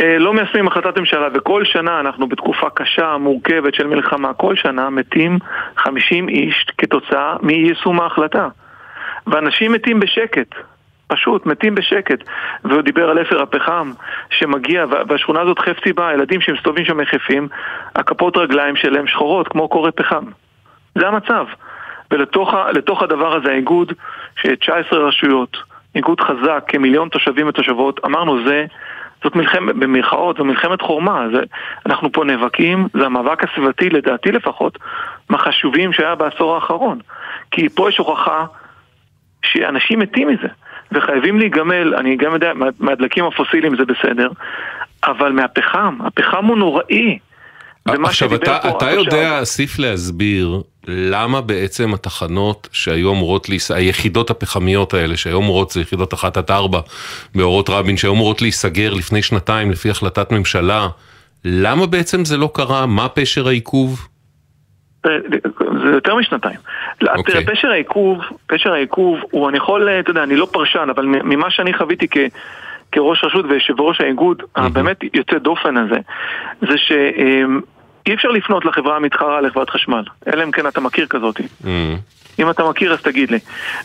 [0.00, 4.90] אה, לא מיישמים החלטת ממשלה, וכל שנה אנחנו בתקופה קשה, מורכבת של מלחמה, כל שנה
[4.90, 5.38] מתים
[5.76, 8.48] 50 איש כתוצאה מאי יישום ההחלטה.
[9.26, 10.54] ואנשים מתים בשקט.
[11.08, 12.18] פשוט, מתים בשקט.
[12.64, 13.90] והוא דיבר על אפר הפחם
[14.30, 17.48] שמגיע, וה- והשכונה הזאת חפצי בה, הילדים שמסתובבים שם יחפים,
[17.94, 20.24] הכפות רגליים שלהם שחורות, כמו קורא פחם.
[20.94, 21.46] זה המצב.
[22.10, 23.92] ולתוך הדבר הזה האיגוד,
[24.36, 25.56] ש-19 רשויות,
[25.94, 28.66] איגוד חזק, כמיליון תושבים ותושבות, אמרנו זה,
[29.24, 31.42] זאת מלחמת, במרכאות, זו מלחמת חורמה, זה,
[31.86, 34.78] אנחנו פה נאבקים, זה המאבק הסביבתי לדעתי לפחות,
[35.28, 36.98] מהחשובים שהיה בעשור האחרון.
[37.50, 38.44] כי פה יש הוכחה
[39.44, 40.48] שאנשים מתים מזה,
[40.92, 44.28] וחייבים להיגמל, אני גם יודע, מה- מהדלקים הפוסיליים זה בסדר,
[45.04, 47.18] אבל מהפחם, הפחם הוא נוראי.
[47.86, 53.70] עכשיו, אתה, פה אתה יודע, אסיף, להסביר למה בעצם התחנות שהיו אמורות, להיס...
[53.70, 56.80] היחידות הפחמיות האלה, שהיו אמורות, זה יחידות 1 עד 4
[57.34, 60.88] באורות רבין, שהיו אמורות להיסגר לפני שנתיים לפי החלטת ממשלה,
[61.44, 62.86] למה בעצם זה לא קרה?
[62.86, 64.08] מה פשר העיכוב?
[65.06, 65.18] אה,
[65.82, 66.58] זה יותר משנתיים.
[67.00, 67.34] לא, אוקיי.
[67.34, 71.06] תראה, פשר העיכוב, פשר העיכוב הוא, אני יכול, אה, אתה יודע, אני לא פרשן, אבל
[71.06, 72.16] ממה שאני חוויתי כ...
[72.92, 75.96] כראש רשות ויושב ראש האיגוד, הבאמת יוצא דופן הזה,
[76.60, 81.40] זה שאי אפשר לפנות לחברה המתחרה לחברת חשמל, אלא אם כן אתה מכיר כזאת.
[81.40, 81.66] Mm,
[82.38, 83.38] אם אתה מכיר אז תגיד לי.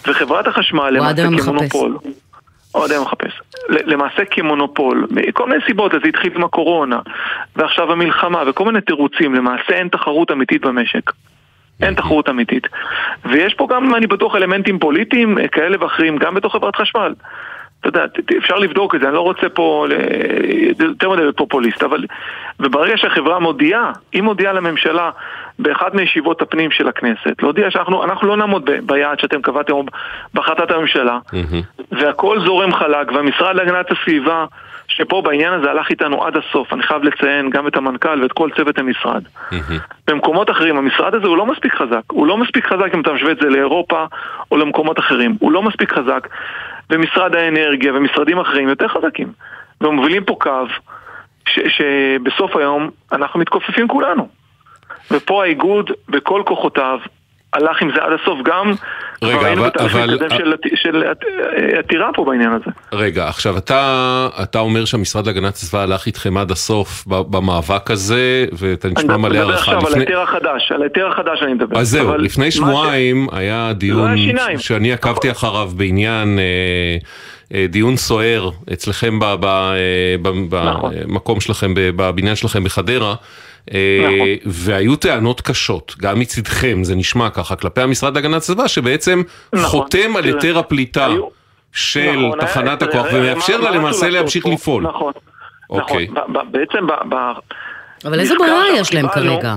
[0.07, 1.75] וחברת החשמל למעשה היום מחפש.
[2.73, 3.41] כמונופול, הוא עד היום מחפש.
[3.69, 6.99] ל- למעשה כמונופול, מכל מיני סיבות, זה התחיל עם הקורונה,
[7.55, 11.11] ועכשיו המלחמה, וכל מיני תירוצים, למעשה אין תחרות אמיתית במשק.
[11.81, 12.67] אין תחרות אמיתית.
[13.25, 17.13] ויש פה גם, אני בטוח, אלמנטים פוליטיים אה, כאלה ואחרים, גם בתוך חברת חשמל.
[17.81, 18.05] אתה יודע,
[18.37, 19.85] אפשר לבדוק את זה, אני לא רוצה פה
[20.79, 22.05] יותר מדי פופוליסט, אבל...
[22.59, 25.09] וברגע שהחברה מודיעה, היא מודיעה לממשלה
[25.59, 29.73] באחת מישיבות הפנים של הכנסת, להודיע שאנחנו אנחנו לא נעמוד ב- ביעד שאתם קבעתם
[30.33, 31.19] בהחלטת הממשלה,
[31.91, 34.45] והכל זורם חלק, והמשרד להגנת הסביבה,
[34.87, 38.49] שפה בעניין הזה הלך איתנו עד הסוף, אני חייב לציין גם את המנכ"ל ואת כל
[38.57, 39.23] צוות המשרד.
[40.07, 42.01] במקומות אחרים, המשרד הזה הוא לא מספיק חזק.
[42.11, 44.05] הוא לא מספיק חזק אם אתה משווה את זה לאירופה
[44.51, 45.35] או למקומות אחרים.
[45.39, 46.27] הוא לא מספיק חזק.
[46.91, 49.31] ומשרד האנרגיה ומשרדים אחרים יותר חזקים.
[49.81, 50.65] ומובילים פה קו
[51.47, 54.27] ש- שבסוף היום אנחנו מתכופפים כולנו.
[55.11, 56.99] ופה האיגוד בכל כוחותיו
[57.53, 58.71] הלך עם זה עד הסוף גם
[59.23, 61.23] רגע, כבר היינו אבל- בתהליך אבל- מתקדם של, של עת-
[61.79, 62.65] עתירה פה בעניין הזה.
[62.93, 63.81] רגע, עכשיו אתה,
[64.43, 69.29] אתה אומר שהמשרד להגנת הסביבה הלך איתכם עד הסוף במאבק הזה, ואתה אני נשמע מלא
[69.29, 69.57] מדבר הערכה.
[69.59, 71.79] עכשיו על לפני- ההיתר החדש, על ההיתר החדש אני מדבר.
[71.79, 74.59] אז זהו, אבל לפני מה ש- שבועיים היה דיון היה.
[74.59, 76.43] שאני עקבתי אחריו בעניין אה,
[77.57, 80.93] אה, דיון סוער אצלכם ב- ב- אה, ב- נכון.
[81.03, 83.15] במקום שלכם, בבניין שלכם בחדרה.
[83.73, 84.27] אה, נכון.
[84.45, 89.21] והיו טענות קשות, גם מצדכם, זה נשמע ככה, כלפי המשרד להגנת הסביבה, שבעצם
[89.53, 89.65] נכון.
[89.81, 91.27] חותם על תראה, היתר הפליטה היו-
[91.73, 94.45] של נכון, תחנת היה- הכוח ומאפשר לה למעשה להמשיך?
[94.45, 94.83] לפעול.
[94.83, 95.13] נכון,
[95.69, 96.07] אוקיי.
[96.11, 96.33] נכון.
[96.33, 96.91] ב- בעצם ב...
[97.15, 97.39] ב-
[98.07, 99.55] אבל איזה ברירה יש להם קיבלנו- כרגע?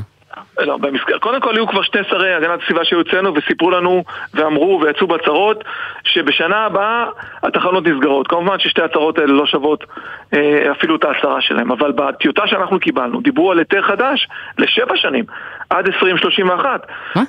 [0.59, 4.05] לא, במסגרת, קודם כל היו כבר שני שרי הגנת הסביבה שהיו אצלנו וסיפרו לנו
[4.35, 5.65] ואמרו ויצאו בהצהרות
[6.05, 7.05] שבשנה הבאה
[7.43, 8.29] התחנות נסגרות.
[8.29, 9.85] כמובן ששתי ההצהרות האלה לא שוות
[10.35, 14.29] אה, אפילו את ההצהרה שלהם, אבל בטיוטה שאנחנו קיבלנו דיברו על היתר חדש
[14.59, 15.25] לשבע שנים,
[15.71, 16.87] עד 2031.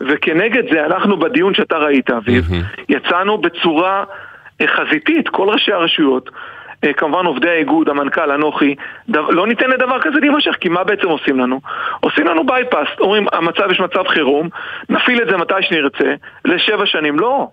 [0.07, 2.45] וכנגד זה אנחנו בדיון שאתה ראית, אביב,
[2.89, 4.03] יצאנו בצורה
[4.61, 6.29] אה, חזיתית, כל ראשי הרשויות.
[6.83, 8.75] אה, כמובן עובדי האיגוד, המנכ"ל, אנוכי,
[9.09, 11.61] דו- לא ניתן לדבר כזה להימשך, כי מה בעצם עושים לנו?
[11.99, 14.49] עושים לנו בייפס, אומרים, המצב יש מצב חירום,
[14.89, 16.13] נפעיל את זה מתי שנרצה,
[16.45, 17.47] לשבע שנים, לא.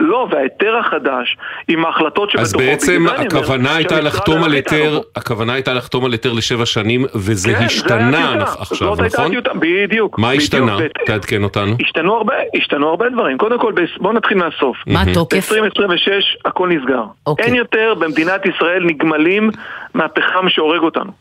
[0.00, 1.36] לא, וההיתר החדש,
[1.68, 5.00] עם ההחלטות שבתוכו, אז בעצם הכוונה הייתה לחתום על הלך היתר.
[5.16, 9.32] הכוונה הייתה לחתום על היתר לשבע שנים, וזה כן, השתנה עכשיו, נכון?
[9.54, 10.18] בדיוק.
[10.18, 10.76] מה בדיוק, השתנה?
[11.06, 11.76] תעדכן אותנו.
[11.80, 13.38] השתנו הרבה, השתנו הרבה דברים.
[13.38, 14.76] קודם כל, בואו נתחיל מהסוף.
[14.86, 15.52] מה התוקף?
[15.52, 16.10] ב-2026
[16.44, 17.02] הכל נסגר.
[17.26, 17.46] אוקיי.
[17.46, 19.50] אין יותר במדינת ישראל נגמלים
[19.94, 21.12] מהפחם שהורג אותנו.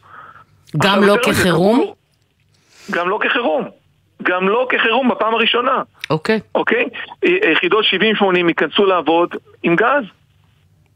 [0.77, 1.86] גם לא כחירום?
[2.91, 3.83] גם לא כחירום.
[4.23, 6.39] גם לא כחירום בפעם הראשונה, אוקיי.
[6.56, 6.86] אוקיי?
[7.26, 10.04] י- יחידות 70-80 ייכנסו לעבוד עם גז,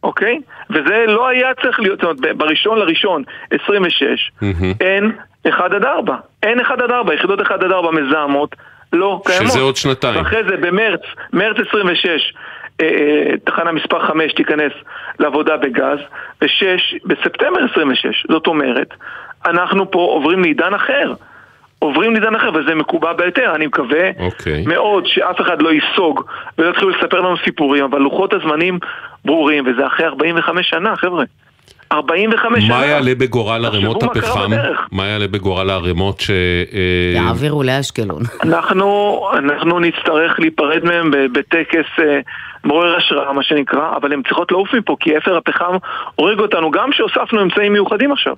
[0.03, 0.39] אוקיי?
[0.69, 4.73] וזה לא היה צריך להיות, זאת אומרת, בראשון לראשון 26 מהמם.
[4.81, 5.11] אין
[5.49, 6.15] 1 עד 4.
[6.43, 8.55] אין 1 עד 4, יחידות 1 עד 4 מזהמות
[8.93, 9.47] לא קיימות.
[9.51, 10.17] שזה עוד שנתיים.
[10.17, 11.01] ואחרי זה במרץ,
[11.33, 12.33] מרץ 26,
[12.81, 14.71] אה, אה, תחנה מספר 5 תיכנס
[15.19, 15.99] לעבודה בגז,
[16.41, 16.45] ו-6
[17.05, 18.25] בספטמבר 26.
[18.31, 18.87] זאת אומרת,
[19.45, 21.13] אנחנו פה עוברים לעידן אחר.
[21.79, 23.55] עוברים לעידן אחר, וזה מקובע בהיתר.
[23.55, 24.63] אני מקווה אוקיי.
[24.67, 26.23] מאוד שאף אחד לא ייסוג
[26.57, 28.79] ולא יתחילו לספר לנו סיפורים, אבל לוחות הזמנים
[29.25, 31.23] ברורים, וזה אחרי 45 שנה, חבר'ה.
[31.91, 32.77] 45 שנה.
[32.77, 34.51] מה יעלה בגורל ערימות הפחם?
[34.91, 36.29] מה יעלה בגורל הערימות ש...
[36.29, 36.35] אה,
[37.15, 38.21] יעבירו לאשקלון.
[38.43, 42.19] אנחנו, אנחנו נצטרך להיפרד מהם ב- בטקס אה,
[42.63, 45.73] מעורר השראה, מה שנקרא, אבל הן צריכות לעוף מפה, כי אפר הפחם
[46.15, 48.33] הורג אותנו, גם שהוספנו אמצעים מיוחדים עכשיו.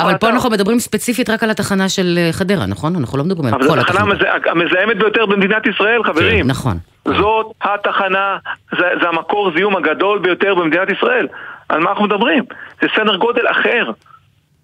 [0.00, 0.28] אבל פה.
[0.28, 2.96] אנחנו מדברים ספציפית רק על התחנה של אה, חדרה, נכון?
[2.96, 4.12] אנחנו לא מדברים על אבל כל זו התחנה התחנות.
[4.22, 6.46] המזה- המזהמת ביותר במדינת ישראל, חברים.
[6.46, 6.76] נכון.
[7.06, 8.36] זאת התחנה,
[8.78, 11.26] זה, זה המקור זיהום הגדול ביותר במדינת ישראל.
[11.70, 12.44] על מה אנחנו מדברים?
[12.82, 13.90] זה סדר גודל אחר.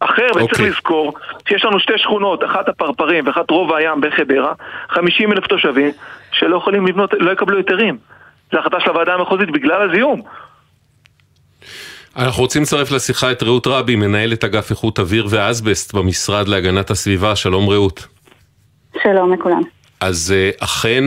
[0.00, 0.68] אחר, וצריך אוקיי.
[0.68, 1.12] לזכור
[1.48, 4.52] שיש לנו שתי שכונות, אחת הפרפרים ואחת רוב הים בחדרה,
[4.88, 5.90] 50 אלף תושבים
[6.32, 7.98] שלא יכולים לבנות, לא יקבלו היתרים.
[8.52, 10.22] זו החלטה של הוועדה המחוזית בגלל הזיהום.
[12.16, 17.36] אנחנו רוצים לצרף לשיחה את רעות רבי, מנהלת אגף איכות אוויר ואסבסט במשרד להגנת הסביבה.
[17.36, 18.06] שלום רעות.
[19.02, 19.62] שלום לכולם.
[20.00, 21.04] אז אה, אכן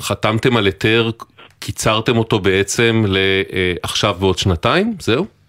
[0.00, 1.10] חתמתם על היתר,
[1.58, 4.94] קיצרתם אותו בעצם לעכשיו ועוד שנתיים?
[5.00, 5.39] זהו?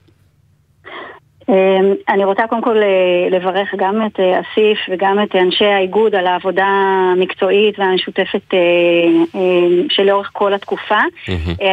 [1.51, 6.15] אמ, אני רוצה קודם כל אה, לברך גם את אה, אסיף וגם את אנשי האיגוד
[6.15, 6.65] על העבודה
[7.13, 8.59] המקצועית והמשותפת אה,
[9.89, 10.99] שלאורך כל התקופה.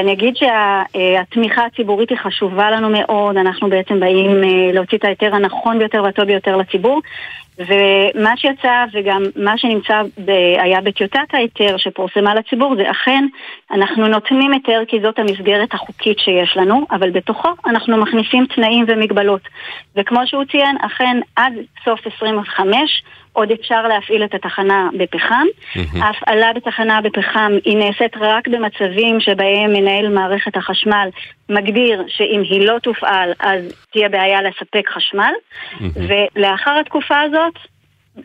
[0.01, 4.31] אני אגיד שהתמיכה הציבורית היא חשובה לנו מאוד, אנחנו בעצם באים
[4.73, 7.01] להוציא את ההיתר הנכון ביותר והטוב ביותר לציבור.
[7.59, 13.25] ומה שיצא וגם מה שנמצא ב, היה בטיוטת ההיתר שפורסמה לציבור זה אכן
[13.71, 19.41] אנחנו נותנים היתר כי זאת המסגרת החוקית שיש לנו, אבל בתוכו אנחנו מכניסים תנאים ומגבלות.
[19.97, 21.53] וכמו שהוא ציין, אכן עד
[21.85, 25.47] סוף 25 עוד אפשר להפעיל את התחנה בפחם.
[26.01, 31.09] ההפעלה בתחנה בפחם היא נעשית רק במצבים שבהם מנהל מערכת החשמל
[31.49, 35.33] מגדיר שאם היא לא תופעל אז תהיה בעיה לספק חשמל.
[35.81, 37.55] ולאחר התקופה הזאת,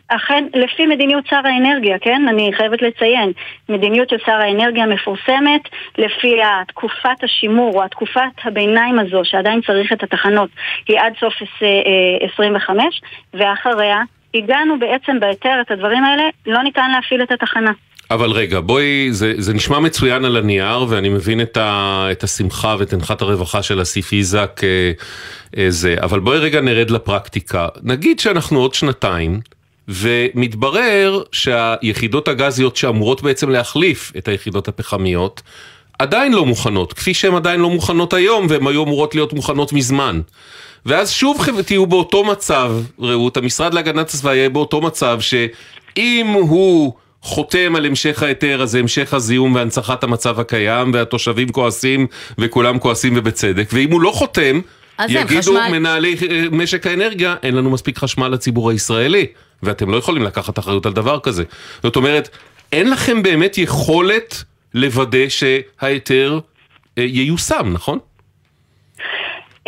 [0.08, 2.22] אכן, לפי מדיניות שר האנרגיה, כן?
[2.28, 3.32] אני חייבת לציין,
[3.68, 5.62] מדיניות של שר האנרגיה מפורסמת
[5.98, 6.36] לפי
[6.68, 10.50] תקופת השימור או התקופת הביניים הזו שעדיין צריך את התחנות
[10.88, 13.00] היא עד סוף אה, 25
[13.34, 14.02] ואחריה
[14.34, 17.72] הגענו בעצם בהיתר את הדברים האלה, לא ניתן להפעיל את התחנה.
[18.10, 22.76] אבל רגע, בואי, זה, זה נשמע מצוין על הנייר, ואני מבין את, ה, את השמחה
[22.78, 24.92] ואת אנחת הרווחה של אסיף איזק אה,
[25.58, 27.68] אה, זה, אבל בואי רגע נרד לפרקטיקה.
[27.82, 29.40] נגיד שאנחנו עוד שנתיים,
[29.88, 35.42] ומתברר שהיחידות הגזיות שאמורות בעצם להחליף את היחידות הפחמיות,
[35.98, 40.20] עדיין לא מוכנות, כפי שהן עדיין לא מוכנות היום, והן היו אמורות להיות מוכנות מזמן.
[40.86, 46.92] ואז שוב תהיו באותו מצב, רעות, המשרד להגנת הסביבה יהיה באותו מצב שאם הוא
[47.22, 52.06] חותם על המשך ההיתר, אז זה המשך הזיהום והנצחת המצב הקיים, והתושבים כועסים,
[52.38, 54.60] וכולם כועסים ובצדק, ואם הוא לא חותם,
[55.08, 55.68] יגידו חשמל...
[55.70, 59.26] מנהלי אה, משק האנרגיה, אין לנו מספיק חשמל לציבור הישראלי,
[59.62, 61.44] ואתם לא יכולים לקחת אחריות על דבר כזה.
[61.82, 62.28] זאת אומרת,
[62.72, 64.44] אין לכם באמת יכולת
[64.74, 66.40] לוודא שההיתר
[66.98, 67.98] אה, ייושם, נכון?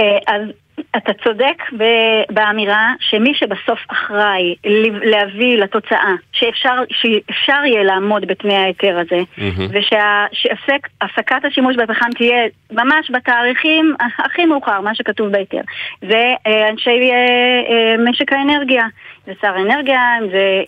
[0.00, 0.40] אה, אז
[0.97, 1.62] אתה צודק
[2.31, 4.55] באמירה שמי שבסוף אחראי
[5.03, 9.62] להביא לתוצאה שאפשר, שאפשר יהיה לעמוד בתנאי ההיתר הזה mm-hmm.
[9.71, 15.61] ושהפסקת השימוש בפחם תהיה ממש בתאריכים הכי מאוחר, מה שכתוב בהיתר
[16.01, 17.11] זה אה, אנשי
[18.09, 18.85] משק האנרגיה
[19.27, 20.62] זה שר האנרגיה, זה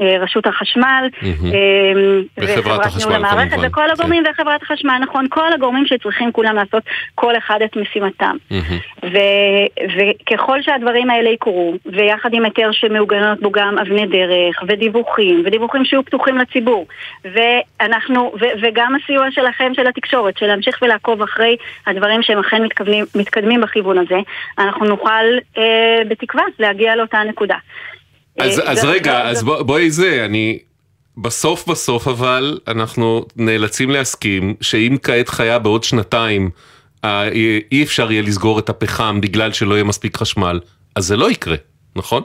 [0.00, 1.08] אה, רשות החשמל,
[2.38, 4.30] וחברת ניהול המערכת, וכל הגורמים כן.
[4.30, 6.82] וחברת החשמל, נכון, כל הגורמים שצריכים כולם לעשות
[7.14, 8.36] כל אחד את משימתם.
[9.96, 16.04] וככל שהדברים האלה יקרו, ויחד עם היתר שמעוגנות בו גם אבני דרך, ודיווחים, ודיווחים שיהיו
[16.04, 16.86] פתוחים לציבור,
[17.24, 23.60] ואנחנו, וגם הסיוע שלכם, של התקשורת, של להמשיך ולעקוב אחרי הדברים שהם אכן מתקדמים, מתקדמים
[23.60, 24.18] בכיוון הזה,
[24.58, 25.24] אנחנו נוכל
[25.58, 27.56] אה, בתקווה להגיע לאותה נקודה.
[28.38, 30.58] אז, אה, אז רגע, אז בוא, בואי זה, אני...
[31.18, 36.50] בסוף בסוף אבל אנחנו נאלצים להסכים שאם כעת חיה בעוד שנתיים
[37.72, 40.60] אי אפשר יהיה לסגור את הפחם בגלל שלא יהיה מספיק חשמל,
[40.94, 41.56] אז זה לא יקרה,
[41.96, 42.22] נכון?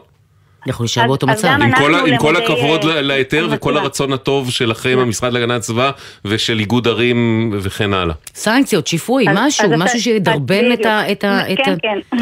[0.68, 1.48] אנחנו נשאר באותו מצב.
[1.48, 5.92] עם כל, עם כל הכבוד להיתר וכל הרצון הטוב שלכם, המשרד להגנת הסביבה
[6.26, 8.16] ושל איגוד ערים וכן הלאה.
[8.36, 10.72] סנקציות, שיפוי, משהו, משהו שידרבן
[11.12, 11.42] את ה...
[11.66, 12.18] כן, כן.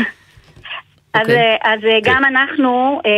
[1.21, 1.31] אז, okay.
[1.31, 1.57] אוקיי.
[1.63, 3.11] אז אה, גם אנחנו אה,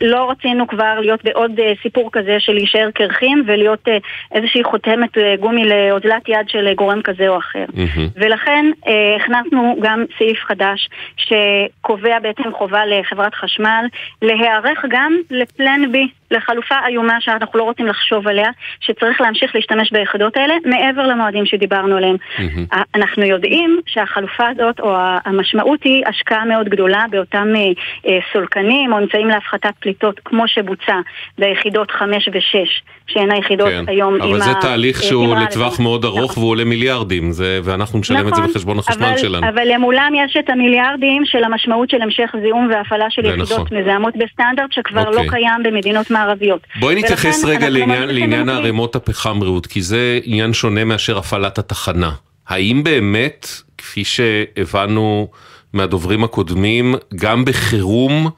[0.00, 3.98] לא רצינו כבר להיות בעוד אה, סיפור כזה של להישאר קרחים ולהיות אה,
[4.32, 7.64] איזושהי חותמת אה, גומי לאוזלת יד של גורם כזה או אחר.
[7.68, 8.00] Mm-hmm.
[8.16, 13.86] ולכן אה, הכנסנו גם סעיף חדש שקובע בעצם חובה לחברת חשמל
[14.22, 16.08] להיערך גם לפלן בי.
[16.30, 21.96] לחלופה איומה שאנחנו לא רוצים לחשוב עליה, שצריך להמשיך להשתמש ביחידות האלה מעבר למועדים שדיברנו
[21.96, 22.16] עליהם.
[22.16, 22.76] Mm-hmm.
[22.94, 27.60] אנחנו יודעים שהחלופה הזאת, או המשמעות היא השקעה מאוד גדולה באותם אה,
[28.06, 30.96] אה, סולקנים או אמצעים להפחתת פליטות, כמו שבוצע
[31.38, 32.68] ביחידות 5 ו-6,
[33.08, 33.84] שהן היחידות כן.
[33.86, 34.24] היום עם ה...
[34.24, 36.42] אבל זה תהליך שהוא לטווח מאוד ארוך נכון.
[36.42, 39.48] והוא עולה מיליארדים, זה, ואנחנו נשלם נכון, את זה נכון, בחשבון החשמל אבל, שלנו.
[39.48, 43.78] אבל למולם יש את המיליארדים של המשמעות של המשך זיהום והפעלה של יחידות נכון.
[43.78, 45.26] מזהמות בסטנדרט שכבר לא אוקיי.
[45.26, 46.60] לא קיים במדינות מערביות.
[46.80, 52.10] בואי נתייחס רגע לעניין, לעניין הערימות הפחם רעות, כי זה עניין שונה מאשר הפעלת התחנה.
[52.48, 55.28] האם באמת, כפי שהבנו
[55.72, 58.30] מהדוברים הקודמים, גם בחירום,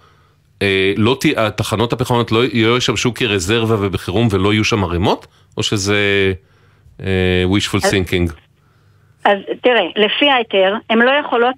[0.97, 1.25] לא ת...
[1.37, 5.27] התחנות הפחמיות לא, לא ישמשו כרזרבה ובחירום ולא יהיו שם ערימות?
[5.57, 6.33] או שזה
[7.01, 8.33] אה, wishful thinking?
[9.25, 11.55] אז תראה, לפי ההיתר, הן לא יכולות,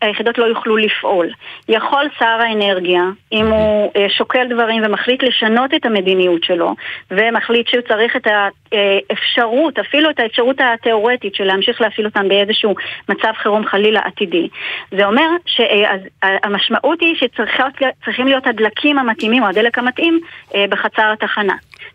[0.00, 1.30] היחידות לא יוכלו לפעול.
[1.68, 6.74] יכול שר האנרגיה, אם הוא אה, שוקל דברים ומחליט לשנות את המדיניות שלו,
[7.10, 12.74] ומחליט שהוא צריך את האפשרות, אפילו את האפשרות התיאורטית של להמשיך להפעיל אותם באיזשהו
[13.08, 14.48] מצב חירום חלילה עתידי.
[14.90, 20.20] זה אומר שהמשמעות היא שצריכים להיות הדלקים המתאימים או הדלק המתאים
[20.54, 21.54] אה, בחצר התחנה.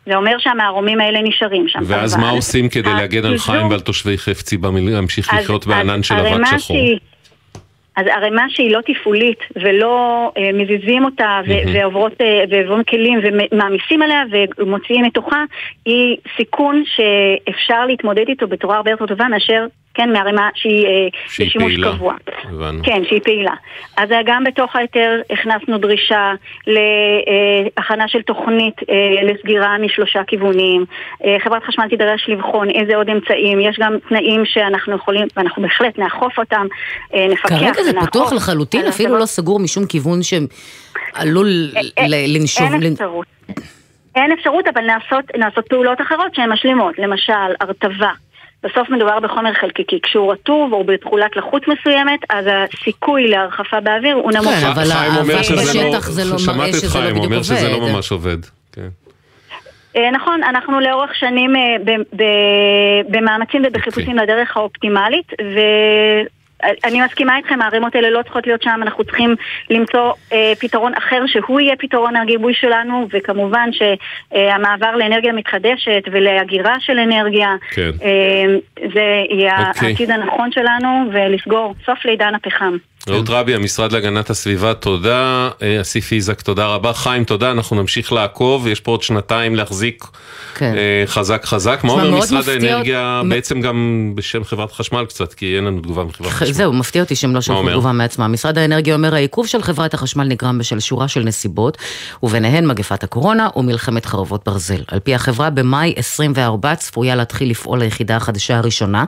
[0.10, 1.80] זה אומר שהמערומים האלה נשארים שם.
[1.84, 6.58] ואז מה עושים כדי להגן על חיים ועל תושבי חפצי להמשיך לחיות בענן של אבק
[6.58, 6.78] שחור?
[8.00, 11.70] אז ערימה שהיא לא תפעולית ולא אה, מזיזים אותה ו- mm-hmm.
[11.74, 14.24] ועוברות, אה, ועוברים כלים ומעמיסים עליה
[14.58, 15.44] ומוציאים מתוכה,
[15.86, 19.66] היא סיכון שאפשר להתמודד איתו בצורה הרבה יותר טובה מאשר
[20.00, 20.92] כן, מערימה שהיא, אה,
[21.28, 21.92] שהיא בשימוש פעילה.
[21.92, 22.14] קבוע.
[22.44, 22.84] הבנו.
[22.84, 23.54] כן, שהיא פעילה.
[23.98, 26.34] אז גם בתוך ההיתר הכנסנו דרישה
[26.68, 30.86] להכנה של תוכנית אה, לסגירה משלושה כיוונים.
[31.26, 33.60] אה, חברת חשמל תידרש לבחון איזה עוד אמצעים.
[33.60, 36.68] יש גם תנאים שאנחנו יכולים, ואנחנו בהחלט נאכוף אותם,
[37.32, 41.48] נפקח כרגע זה פתוח לחלוטין, אפילו לא סגור משום כיוון שעלול
[42.08, 42.68] לנשוב.
[42.74, 43.26] אין אפשרות.
[44.16, 47.00] אין אפשרות, אבל נעשות, נעשות פעולות אחרות שהן משלימות.
[47.00, 48.12] למשל, הרטבה.
[48.64, 50.00] בסוף מדובר בחומר חלקיקי.
[50.04, 54.46] כשהוא רטוב או בתכולת לחות מסוימת, אז הסיכוי להרחפה באוויר הוא נמוך.
[54.46, 54.84] כן, אבל
[55.40, 57.14] בשטח זה לא מראה שזה לא בדיוק עובד.
[57.14, 58.38] חיים אומר שזה לא ממש עובד.
[58.72, 58.88] כן.
[59.96, 61.96] אה, נכון, אנחנו לאורך שנים אה,
[63.10, 64.20] במאמצים ובחיפושים.
[64.20, 64.36] אוקיי.
[64.36, 65.34] לדרך האופטימלית,
[66.64, 69.36] אני מסכימה איתכם, הערימות האלה לא צריכות להיות שם, אנחנו צריכים
[69.70, 77.00] למצוא אה, פתרון אחר שהוא יהיה פתרון הגיבוי שלנו, וכמובן שהמעבר לאנרגיה מתחדשת ולהגירה של
[77.00, 77.90] אנרגיה, כן.
[78.04, 78.56] אה,
[78.94, 79.90] זה יהיה אוקיי.
[79.90, 82.78] העתיד הנכון שלנו, ולסגור סוף לעידן הפחם.
[83.08, 85.50] רעות רבי, המשרד להגנת הסביבה, תודה.
[85.62, 86.94] אה, אסיף איזק, תודה רבה.
[86.94, 90.06] חיים, תודה, אנחנו נמשיך לעקוב, יש פה עוד שנתיים להחזיק
[90.56, 90.74] כן.
[90.78, 91.80] אה, חזק חזק.
[91.84, 95.82] מה אומר משרד מפתיע האנרגיה, אותי- בעצם גם בשם חברת חשמל קצת, כי אין לנו
[95.82, 96.52] תגובה מחברת חשמל.
[96.52, 97.70] זהו, מפתיע אותי שהם לא שלחו?
[97.70, 98.32] תגובה מעצמם.
[98.32, 101.78] משרד האנרגיה אומר, העיכוב של חברת החשמל נגרם בשל שורה של נסיבות,
[102.24, 104.82] וביניהן מגפת הקורונה ומלחמת חרבות ברזל.
[104.88, 109.06] על פי החברה, במאי 24 צפויה להתחיל לפעול היחידה החדשה הראשונה,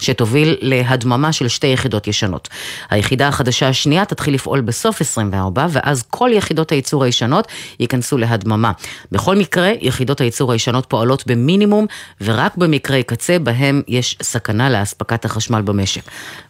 [0.00, 2.48] שתוביל להדממה של שתי יחידות ישנות.
[2.90, 7.46] היחידה החדשה השנייה תתחיל לפעול בסוף 24, ואז כל יחידות הייצור הישנות
[7.80, 8.72] ייכנסו להדממה.
[9.12, 11.86] בכל מקרה, יחידות הייצור הישנות פועלות במינימום,
[12.20, 16.02] ורק במקרי קצה בהם יש סכנה לאספקת החשמל במשק.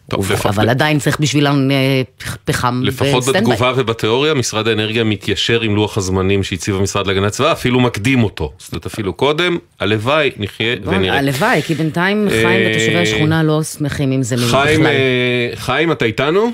[0.09, 2.01] טוב, ו- לפחות- אבל עדיין צריך בשבילם אה,
[2.45, 3.41] פחם לפחות וסטנדביי.
[3.41, 8.51] בתגובה ובתיאוריה, משרד האנרגיה מתיישר עם לוח הזמנים שהציב המשרד להגנת הסביבה, אפילו מקדים אותו.
[8.57, 11.17] זאת אומרת, אפילו קודם, הלוואי, נחיה ונראה.
[11.17, 14.91] הלוואי, כי בינתיים אה, חיים ותושבי השכונה לא שמחים עם זה חיים, בכלל.
[14.91, 16.51] אה, חיים, אתה איתנו?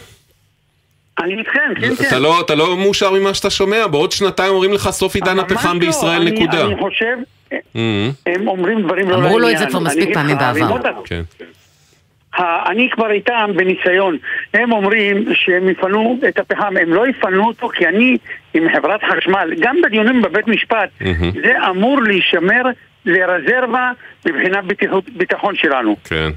[1.23, 2.07] אני איתכם, כן, כן.
[2.07, 3.87] אתה לא, אתה לא מאושר ממה שאתה שומע?
[3.87, 5.79] בעוד שנתיים אומרים לך סוף עידן הפחם לא.
[5.79, 6.65] בישראל, אני- נקודה.
[6.65, 7.17] אני חושב,
[7.51, 7.77] Mhm.
[8.25, 9.25] הם אומרים דברים לא לעניין.
[9.25, 10.79] אמרו לו את זה כבר אני מספיק פעמים בעבר.
[11.05, 11.21] כן.
[12.39, 14.17] אני כבר איתם בניסיון.
[14.53, 18.17] הם אומרים שהם יפנו את הפחם, הם לא יפנו אותו כי אני
[18.53, 21.31] עם חברת חשמל, גם בדיונים בבית משפט, מהמם.
[21.31, 22.61] זה אמור להישמר
[23.05, 23.91] לרזרבה
[24.25, 24.63] מבחינת
[25.17, 25.95] ביטחון שלנו.
[26.03, 26.29] כן.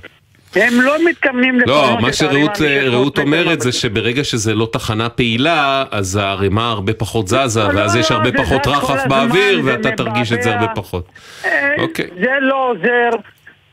[0.57, 3.73] הם לא מתכוונים לא, לפנות מה את הערימה שרעות אה, מ-600 רעות מטר אומרת זה.
[3.73, 8.17] שברגע שזה לא תחנה פעילה, אז הערימה הרבה פחות זזה, לא, ואז לא, יש לא,
[8.17, 10.55] הרבה פחות רחף באוויר, ואתה תרגיש את זה.
[10.55, 11.05] הרבה פחות.
[11.45, 12.07] אה, אוקיי.
[12.21, 13.11] זה לא עוזר,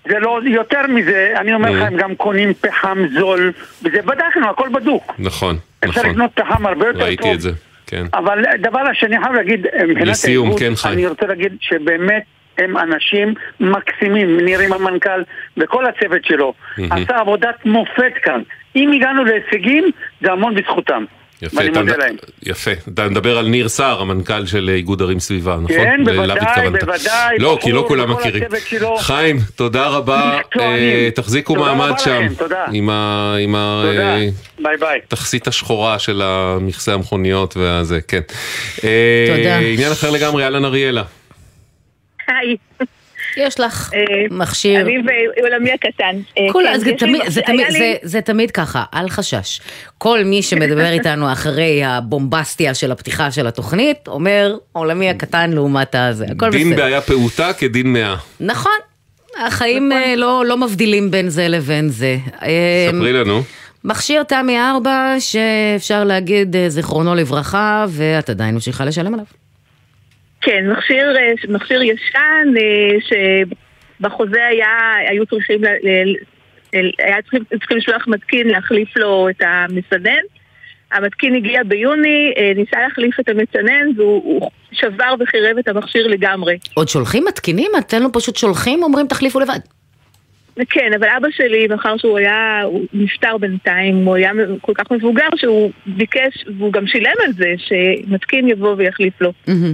[0.10, 1.86] זה לא, יותר מזה, אני אומר לך, Mm.
[1.86, 3.52] הם גם קונים פחם זול,
[3.84, 5.14] וזה בדקנו, הכל בדוק.
[5.20, 6.12] נכון, אפשר נכון.
[6.12, 7.08] לקנות פחם הרבה יותר טוב.
[7.08, 7.52] ראיתי את זה,
[7.88, 8.06] כן.
[8.14, 10.94] אבל דבר שאני חייב להגיד, מבחינת לסיום, כן, חיים.
[10.94, 12.24] אני רוצה להגיד שבאמת
[12.64, 15.22] הם אנשים מקסימים, עם המנכ"ל
[15.58, 16.54] וכל הצוות שלו.
[16.78, 16.92] מהמם.
[16.92, 18.42] עשה עבודת מופת כאן.
[18.76, 19.92] אם הגענו להישגים,
[20.22, 21.04] זה המון בזכותם.
[21.42, 22.16] יפה, ואני אתה מודה להם.
[22.44, 25.68] יפה, אתה מדבר על ניר סער, המנכ"ל של איגוד ערים סביבה, נכון?
[25.78, 26.70] כן, בוודאי.
[26.70, 28.44] בוודאי, לא, כי לא כולם מכירים.
[29.00, 30.40] חיים, תודה רבה.
[30.60, 32.66] אה, תחזיקו תודה מעמד רבה שם, לכם, תודה.
[32.74, 34.20] עם ה- עם תודה, ה-
[34.64, 35.00] ביי ביי.
[35.08, 36.22] התכסית השחורה של
[36.62, 38.22] מכסה המכוניות והזה, כן.
[38.84, 39.58] אה, תודה.
[39.58, 41.04] עניין אחר לגמרי, אהלן אריאלה.
[42.30, 42.56] היי.
[43.38, 44.00] יש לך אה,
[44.32, 44.82] מכשיר.
[44.82, 44.96] אני
[45.38, 46.16] ועולמי הקטן.
[46.38, 49.62] אה, כל, כן, אז זה תמיד, זה, תמיד, זה, זה תמיד ככה, אל חשש.
[49.98, 56.26] כל מי שמדבר איתנו אחרי הבומבסטיה של הפתיחה של התוכנית, אומר עולמי הקטן לעומת הזה,
[56.32, 56.84] הכל דין בסדר.
[56.84, 58.16] בעיה פעוטה כדין מאה.
[58.40, 58.78] נכון,
[59.38, 62.18] החיים אה, לא, לא מבדילים בין זה לבין זה.
[62.42, 63.44] אה, ספרי לנו.
[63.84, 69.26] מכשיר תמי 4 שאפשר להגיד אה, זיכרונו לברכה, ואת עדיין ממשיכה לשלם עליו.
[70.42, 73.18] כן, מכשיר, אה, מכשיר ישן, אה,
[74.00, 75.62] שבחוזה היה, היו צריכים,
[77.00, 80.22] היה צריכים, צריכים לשלוח מתקין להחליף לו את המסנן.
[80.92, 86.58] המתקין הגיע ביוני, אה, ניסה להחליף את המצנן והוא הוא שבר וחירב את המכשיר לגמרי.
[86.74, 87.72] עוד שולחים מתקינים?
[87.80, 89.60] אתם לא פשוט שולחים, אומרים תחליפו לבד.
[90.70, 95.28] כן, אבל אבא שלי, מאחר שהוא היה, הוא נפטר בינתיים, הוא היה כל כך מבוגר
[95.36, 99.34] שהוא ביקש, והוא גם שילם על זה, שמתקין יבוא ויחליף לו.
[99.48, 99.74] אמ,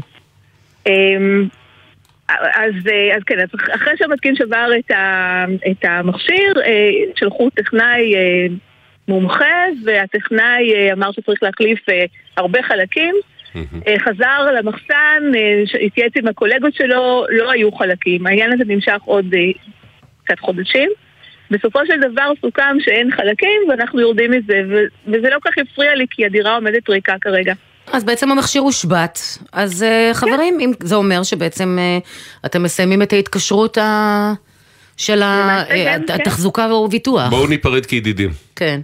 [2.29, 8.15] אז, אה, אז כן, אז אחרי שהמתקין שבר את, ה, את המכשיר, אה, שלחו טכנאי
[8.15, 8.45] אה,
[9.07, 11.79] מומחה, והטכנאי אמר שצריך להחליף
[12.37, 13.15] הרבה חלקים.
[13.87, 15.23] אה, חזר למחסן,
[15.85, 18.27] התייעץ עם הקולגות שלו, לא היו חלקים.
[18.27, 19.25] העניין הזה נמשך עוד
[20.23, 20.89] קצת חודשים.
[21.51, 25.95] בסופו של דבר סוכם שאין חלקים ואנחנו יורדים מזה, ו- וזה לא כל כך הפריע
[25.95, 27.53] לי כי הדירה עומדת ריקה כרגע.
[27.93, 29.19] אז בעצם המכשיר הושבת.
[29.51, 31.97] אז אה, חברים, אם זה אומר שבעצם אה,
[32.45, 34.33] אתם מסיימים את ההתקשרות ה...
[34.97, 36.13] של אה, כן, הת- כן.
[36.13, 37.29] התחזוקה וביטוח.
[37.29, 38.29] בואו ניפרד כידידים.
[38.55, 38.79] כן.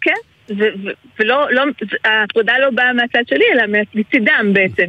[0.00, 0.14] כן,
[0.50, 1.62] ו- ו- ולא, לא,
[2.04, 3.62] ההפרדה לא באה מהצד שלי, אלא
[3.94, 4.84] מצידם בעצם.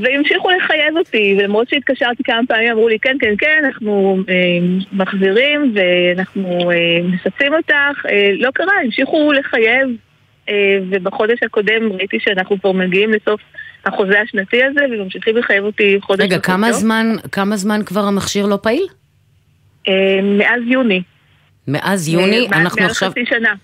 [0.00, 4.34] והמשיכו לחייב אותי, ולמרות שהתקשרתי כמה פעמים, אמרו לי, כן, כן, כן, אנחנו אה,
[4.92, 7.72] מחזירים ואנחנו אה, מספים אותך.
[8.10, 9.88] אה, לא קרה, המשיכו לחייב,
[10.90, 13.40] ובחודש הקודם ראיתי שאנחנו כבר מגיעים לסוף
[13.86, 16.38] החוזה השנתי הזה, וממשיכים לחייב אותי חודש רגע.
[16.38, 18.86] כמה זמן, כמה זמן כבר המכשיר לא פעיל?
[19.88, 21.02] אה, מאז יוני.
[21.68, 23.10] מאז יוני, אה, אנחנו מעל עכשיו...
[23.10, 23.54] חצי שנה.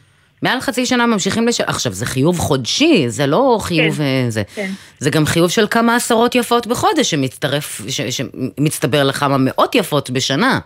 [0.43, 1.61] מעל חצי שנה ממשיכים לש...
[1.61, 4.43] עכשיו, זה חיוב חודשי, זה לא חיוב כן, אה, זה.
[4.55, 4.71] כן.
[4.99, 8.01] זה גם חיוב של כמה עשרות יפות בחודש, שמצטרף, ש...
[8.01, 10.59] שמצטבר לכמה מאות יפות בשנה,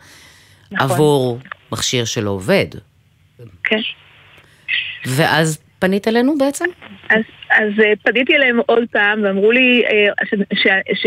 [0.73, 0.91] נכון.
[0.91, 1.39] עבור
[1.73, 2.67] מכשיר שלא עובד.
[3.65, 3.81] כן.
[5.07, 6.65] ואז פנית אלינו בעצם?
[7.11, 11.07] אז, אז אה, פניתי אליהם עוד פעם ואמרו לי אה, ש, ש, ש,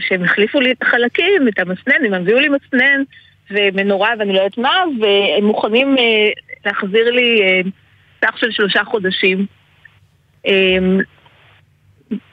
[0.00, 3.02] שהם החליפו לי את החלקים, את המסנן, הם הביאו לי מסנן
[3.50, 6.30] ומנורה ואני לא יודעת מה, והם מוכנים אה,
[6.66, 7.40] להחזיר לי
[8.24, 9.46] סך של שלושה חודשים.
[10.46, 10.78] אה,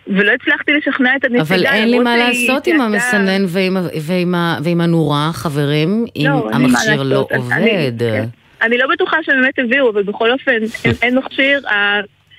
[0.07, 1.55] ולא הצלחתי לשכנע את הנציגה.
[1.55, 7.03] אבל אין לי מה לעשות עם המסנן ועם, ועם, ועם הנורה, חברים, אם לא, המכשיר
[7.03, 7.53] לא עובד.
[7.53, 8.40] אני, כן.
[8.61, 11.59] אני לא בטוחה שבאמת הביאו, אבל בכל אופן, אין, אין מכשיר.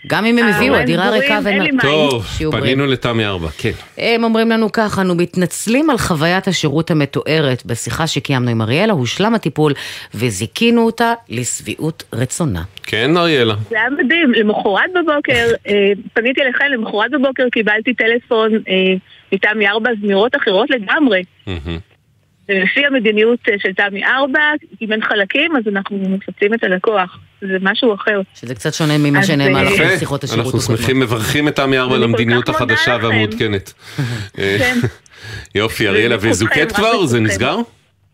[0.06, 1.80] גם אם הם הביאו, הדירה ריקה ואין...
[1.80, 3.70] טוב, פנינו לתמי ארבע, כן.
[3.98, 9.34] הם אומרים לנו ככה, אנו מתנצלים על חוויית השירות המתוארת בשיחה שקיימנו עם אריאלה, הושלם
[9.34, 9.72] הטיפול
[10.14, 12.62] וזיכינו אותה לשביעות רצונה.
[12.82, 13.54] כן, אריאלה.
[13.70, 18.94] זה היה מדהים, למחרת בבוקר, אה, פניתי אליכם, למחרת בבוקר קיבלתי טלפון אה,
[19.32, 21.22] מתמי ארבע זמירות אחרות לגמרי.
[22.48, 24.40] ולפי המדיניות אה, של תמי ארבע,
[24.82, 27.18] אם אין חלקים, אז אנחנו מפצים את הלקוח.
[27.40, 28.20] זה משהו אחר.
[28.34, 30.46] שזה קצת שונה ממה שנאמר לכם בשיחות השירות.
[30.46, 33.72] אנחנו שמחים, מברכים את תמי ארבע למדיניות החדשה והמעודכנת.
[34.36, 34.78] כן.
[35.54, 37.06] יופי, אריאלה, וזוקט כבר?
[37.06, 37.56] זה נסגר?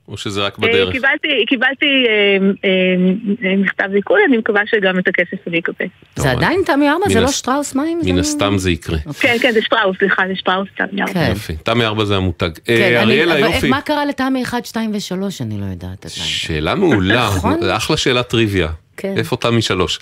[0.09, 0.93] או שזה רק בדרך?
[0.93, 5.87] קיבלתי, קיבלתי אה, אה, מכתב זיכוי, אני מקווה שגם את הכסף אני אקבל.
[6.17, 7.09] זה עדיין תמי ארבע?
[7.09, 8.01] זה לא שטראוס מים?
[8.05, 8.99] מן הסתם זה יקרה.
[9.21, 11.29] כן, כן, זה שטראוס, סליחה, זה שטראוס תמי ארבע.
[11.29, 12.51] יופי, תמי ארבע זה המותג.
[12.65, 13.69] כן, אריאלה, יופי.
[13.69, 15.15] מה קרה לתמי 1, 2 ו-3?
[15.41, 16.29] אני לא יודעת עדיין.
[16.29, 17.29] שאלה מעולה,
[17.77, 18.69] אחלה שאלת טריוויה.
[18.97, 19.15] כן.
[19.17, 19.99] איפה תמי שלוש?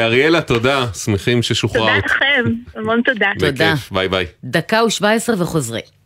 [0.00, 1.82] אריאלה, תודה, שמחים ששוחררת.
[1.84, 3.30] תודה לכם, המון תודה.
[3.38, 3.74] תודה.
[3.90, 4.26] ביי ביי.
[4.44, 5.97] דקה ו-17 וחוזרים.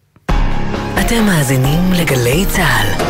[1.13, 3.05] אתם מאזינים לגלי צה"ל.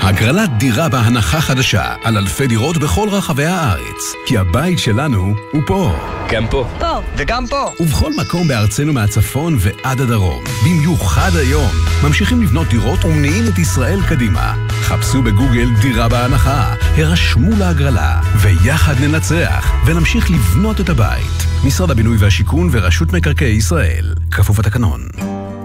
[0.00, 4.12] הגרלת דירה בהנחה חדשה על אלפי דירות בכל רחבי הארץ.
[4.26, 5.96] כי הבית שלנו הוא פה.
[6.30, 6.68] גם פה.
[6.78, 7.00] פה.
[7.16, 7.70] וגם פה.
[7.80, 10.44] ובכל מקום בארצנו מהצפון ועד הדרום.
[10.64, 11.70] במיוחד היום.
[12.04, 14.54] ממשיכים לבנות דירות ומניעים את ישראל קדימה.
[14.68, 21.46] חפשו בגוגל דירה בהנחה, הרשמו להגרלה, ויחד ננצח, ונמשיך לבנות את הבית.
[21.64, 24.14] משרד הבינוי והשיכון ורשות מקרקעי ישראל.
[24.30, 25.08] כפוף התקנון.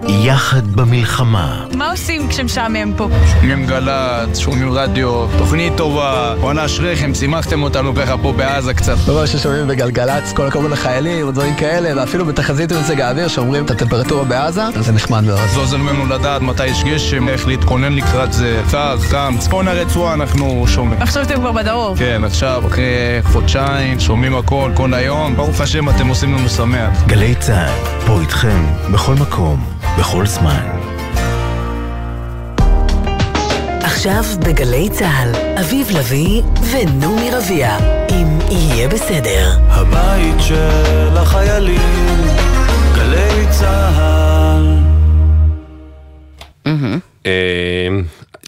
[0.08, 1.64] יחד במלחמה.
[1.74, 3.08] מה עושים כשמשעמם פה?
[3.32, 8.96] שומעים גל"צ, שומעים רדיו, תוכנית טובה, בואנה אשריכם, שימחתם אותנו ככה פה בעזה קצת.
[9.08, 14.24] לא ששומעים בגלגלצ, כל הכבוד לחיילים, ודברים כאלה, ואפילו בתחזית במזג האוויר שאומרים את הטמפרטורה
[14.24, 15.40] בעזה, זה נחמד מאוד.
[15.54, 20.14] זה עוזר לנו לדעת מתי יש גשם, איך להתכונן לקראת זה, קר, חם, צפון הרצועה
[20.14, 21.02] אנחנו שומעים.
[21.02, 21.96] עכשיו אתם כבר בדרום.
[21.96, 22.84] כן, עכשיו, אחרי
[23.22, 27.02] חודשיים, שומעים הכל, כל היום, ברוך השם אתם עושים לנו שמח.
[27.06, 29.77] גלי צה"ל, פה איתכם, בכל מקום.
[29.98, 30.66] בכל זמן.
[33.82, 37.76] עכשיו בגלי צה"ל, אביב לביא ונעמי רביע,
[38.10, 39.58] אם יהיה בסדר.
[39.68, 42.26] הבית של החיילים,
[42.94, 44.78] גלי צה"ל.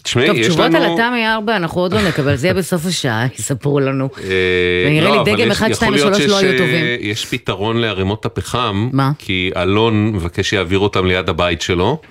[0.03, 0.77] תשמעי, טוב, יש תשובות לנו...
[0.77, 4.09] על התמי 4 אנחנו עוד לא נקבל, זה יהיה בסוף השעה, יספרו לנו.
[4.23, 4.23] אה,
[4.87, 6.85] ונראה לא, לי אבל דגם יש- 1, 2 יכול להיות ו-3 לא היו אה, טובים.
[6.99, 8.89] יש פתרון לערימות הפחם.
[9.17, 12.01] כי אלון מבקש שיעביר אותם ליד הבית שלו.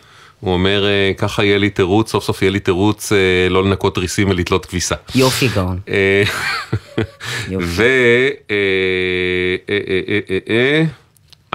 [0.41, 3.13] הוא אומר, אה, ככה יהיה לי תירוץ, סוף סוף יהיה לי תירוץ
[3.51, 4.95] לא לנקות תריסים ולתלות כביסה.
[5.15, 5.79] יופי גאון.
[7.61, 7.83] ו...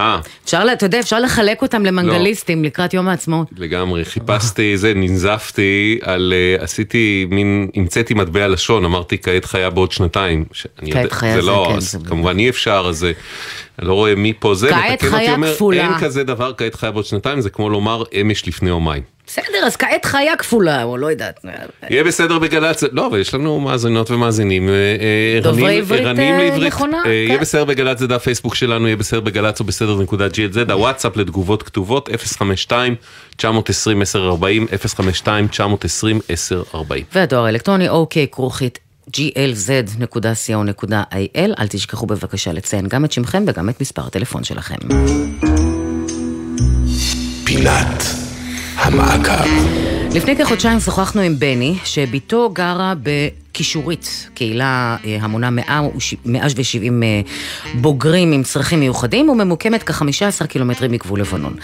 [0.00, 1.88] אה, אפשר, אתה יודע, אפשר לחלק אותם לא.
[1.88, 3.48] למנגליסטים לקראת יום העצמאות.
[3.58, 9.92] לגמרי, חיפשתי זה, ננזפתי על, אה, עשיתי מין, המצאתי מטבע לשון, אמרתי כעת חיה בעוד
[9.92, 10.44] שנתיים.
[10.76, 13.10] כעת יודע- חיה זה זה לא, כן, אז כמובן אי אפשר, אז אה,
[13.78, 15.82] אני לא רואה מי פה זה, כעת חיה אומר, כפולה.
[15.82, 19.15] אין כזה דבר כעת חיה בעוד שנתיים, זה כמו לומר אמש לפני יומיים.
[19.26, 21.40] בסדר, אז כעת חיה כפולה, או לא יודעת.
[21.90, 24.68] יהיה בסדר בגל"צ, לא, אבל יש לנו מאזינות ומאזינים.
[24.68, 26.58] אה, אה, דוברי עברית, אה.
[26.66, 27.10] נכונה, אה, כן.
[27.10, 31.16] יהיה בסדר בגל"צ זה דף פייסבוק שלנו, יהיה בסדר בגל"צ או בסדר נקודה glz, הוואטסאפ
[31.16, 33.44] לתגובות כתובות 052-920-1040,
[35.24, 36.76] 052-920-1040.
[37.14, 38.78] והדואר האלקטרוני אוקיי כרוכית
[39.16, 40.58] glz.co.il,
[41.36, 44.76] אל תשכחו בבקשה לציין גם את שמכם וגם את מספר הטלפון שלכם.
[47.44, 48.25] פינת
[48.86, 49.48] המעקב.
[50.16, 55.48] לפני כחודשיים שוחחנו עם בני, שבתו גרה בקישורית, קהילה אה, המונה
[56.26, 57.20] 170 אה,
[57.74, 61.54] בוגרים עם צרכים מיוחדים וממוקמת כ-15 קילומטרים מגבול לבנון.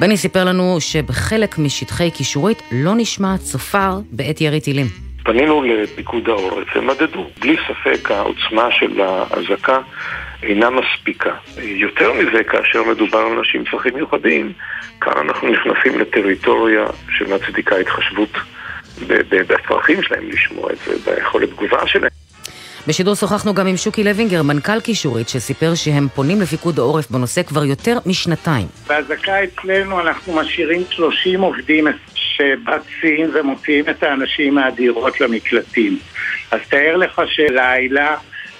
[0.00, 4.86] בני סיפר לנו שבחלק משטחי קישורית לא נשמע צופר בעת ירי טילים.
[5.24, 7.26] פנינו לפיקוד העורף, הם מדדו.
[7.40, 9.78] בלי ספק העוצמה של האזעקה
[10.42, 11.30] אינה מספיקה.
[11.58, 14.52] יותר מזה, כאשר מדובר על אנשים עם צרכים מיוחדים,
[15.04, 18.30] כאן אנחנו נכנסים לטריטוריה שמצדיקה התחשבות
[19.08, 22.10] בצרכים שלהם לשמוע את זה, ביכולת תגובה שלהם.
[22.86, 27.64] בשידור שוחחנו גם עם שוקי לוינגר, מנכ"ל קישורית, שסיפר שהם פונים לפיקוד העורף בנושא כבר
[27.64, 28.66] יותר משנתיים.
[28.86, 35.98] בהזעקה אצלנו אנחנו משאירים 30 עובדים שבצים ומוציאים את האנשים מהדירות למקלטים.
[36.50, 38.16] אז תאר לך שלילה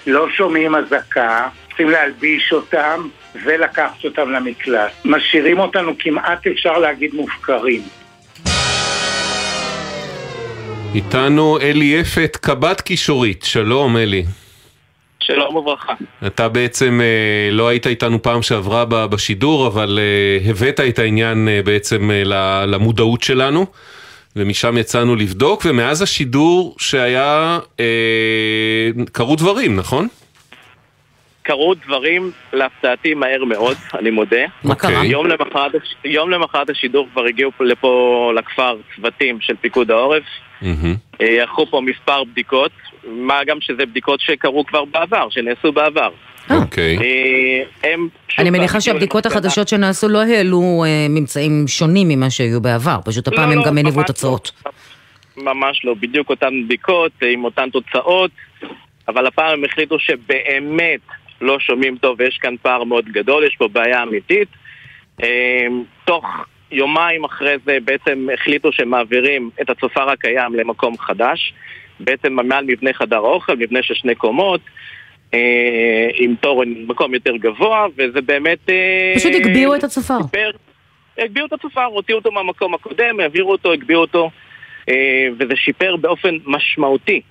[0.07, 3.07] לא שומעים אזעקה, צריכים להלביש אותם
[3.45, 4.91] ולקחת אותם למקלט.
[5.05, 7.81] משאירים אותנו כמעט אפשר להגיד מופקרים.
[10.95, 14.23] איתנו אלי יפת, קב"ט קישורית, שלום אלי.
[15.19, 15.93] שלום וברכה.
[16.27, 21.47] אתה בעצם אה, לא היית איתנו פעם שעברה ב- בשידור, אבל אה, הבאת את העניין
[21.47, 23.65] אה, בעצם אה, ל- למודעות שלנו,
[24.35, 27.85] ומשם יצאנו לבדוק, ומאז השידור שהיה, אה,
[29.11, 30.07] קרו דברים, נכון?
[31.43, 34.41] קרו דברים להפתעתי מהר מאוד, אני מודה.
[34.63, 35.05] מה קרה?
[35.05, 37.89] יום למחרת, הש- יום למחרת השידור כבר הגיעו פה- לפה
[38.35, 40.23] לכפר צוותים של פיקוד העורף.
[41.19, 42.71] ערכו פה מספר בדיקות,
[43.07, 46.09] מה גם שזה בדיקות שקרו כבר בעבר, שנעשו בעבר.
[46.49, 46.97] אוקיי.
[46.97, 52.61] אה, הם פשוט אני מניחה שהבדיקות החדשות שנעשו לא העלו אה, ממצאים שונים ממה שהיו
[52.61, 54.51] בעבר, פשוט הפעם לא, הם לא, גם הניבו ממש תוצאות.
[55.37, 58.31] ממש לא, בדיוק אותן בדיקות אה, עם אותן תוצאות,
[59.07, 60.99] אבל הפעם הם החליטו שבאמת
[61.41, 64.47] לא שומעים טוב ויש כאן פער מאוד גדול, יש פה בעיה אמיתית.
[65.23, 65.67] אה,
[66.05, 66.25] תוך
[66.71, 71.53] יומיים אחרי זה בעצם החליטו שמעבירים את הצופר הקיים למקום חדש,
[71.99, 74.61] בעצם מעל מבנה חדר האוכל, מבנה של שני קומות.
[75.33, 78.69] אה, עם תורן מקום יותר גבוה, וזה באמת...
[78.69, 80.17] אה, פשוט הגביהו את הצופר.
[81.17, 84.29] הגביהו את הצופר, הוציאו אותו מהמקום הקודם, העבירו אותו, הגביהו אותו,
[84.89, 84.95] אה,
[85.39, 87.21] וזה שיפר באופן משמעותי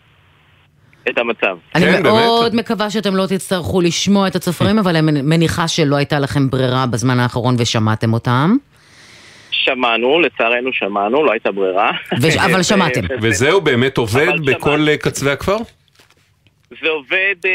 [1.09, 1.57] את המצב.
[1.75, 6.51] אני מאוד מקווה שאתם לא תצטרכו לשמוע את הצופרים, אבל אני מניחה שלא הייתה לכם
[6.51, 8.57] ברירה בזמן האחרון ושמעתם אותם.
[9.51, 11.91] שמענו, לצערנו שמענו, לא הייתה ברירה.
[12.21, 13.01] ו- אבל שמעתם.
[13.23, 15.57] וזהו באמת עובד בכל אה, קצווי הכפר?
[16.83, 17.51] זה עובד אה,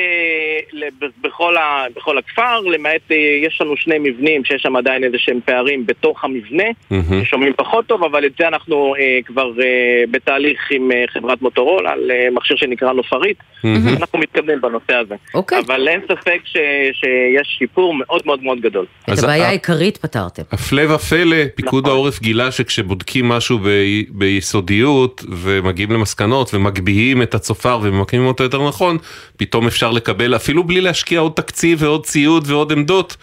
[0.74, 5.18] לב- בכל, ה, בכל הכפר, למעט אה, יש לנו שני מבנים שיש שם עדיין איזה
[5.20, 7.24] שהם פערים בתוך המבנה, מהמם.
[7.26, 9.65] ששומעים פחות טוב, אבל את זה אנחנו אה, כבר אה,
[10.11, 13.88] בתהליך עם אה, חברת מוטורולה על אה, מכשיר שנקרא נופרית, מהמם.
[13.99, 15.15] אנחנו מתקדמים בנושא הזה.
[15.34, 15.59] אוקיי.
[15.68, 16.57] אבל אין ספק ש,
[16.93, 18.86] שיש שיפור מאוד מאוד מאוד גדול.
[19.13, 20.43] את הבעיה העיקרית פתרתם.
[20.51, 23.68] הפלא ופלא, פיקוד העורף גילה שכשבודקים משהו ב-
[24.09, 28.97] ביסודיות ומגיעים למסקנות ומגביהים את הצופר וממקמים אותו יותר נכון,
[29.37, 33.17] פתאום אפשר לקבל, אפילו בלי להשקיע עוד תקציב ועוד ציוד ועוד עמדות,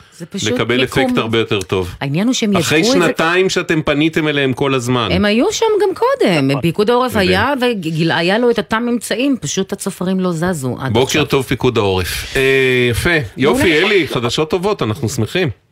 [0.46, 1.02] לקבל מיקום.
[1.02, 1.94] אפקט הרבה יותר טוב.
[2.00, 2.68] העניין הוא שהם ידעו את זה...
[2.68, 5.08] אחרי שנתיים שאתם פניתם אליהם כל הזמן.
[5.12, 6.62] הם היו שם גם קודם, נכון.
[6.62, 11.24] פיקוד העורף היה והיה לו את אותם ממצאים, פשוט הצופרים לא זזו עד בוקר עכשיו.
[11.24, 12.36] טוב פיקוד העורף.
[12.36, 12.42] אה,
[12.90, 15.63] יפה, יופי אלי, חדשות טובות, אנחנו שמחים.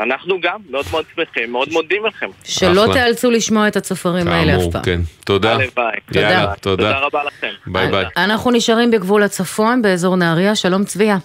[0.00, 2.26] אנחנו גם מאוד מאוד שמחים, מאוד מודים לכם.
[2.44, 2.94] שלא אחלה.
[2.94, 4.82] תיאלצו לשמוע את הצופרים האלה אף כאמור, פעם.
[4.82, 5.00] כן.
[5.24, 5.52] תודה.
[5.52, 5.96] הלוואי.
[6.14, 6.84] יאללה, תודה.
[6.84, 7.50] תודה רבה לכם.
[7.66, 8.04] ביי ביי.
[8.16, 11.16] אנחנו נשארים בגבול הצפון, באזור נהריה, שלום צביה.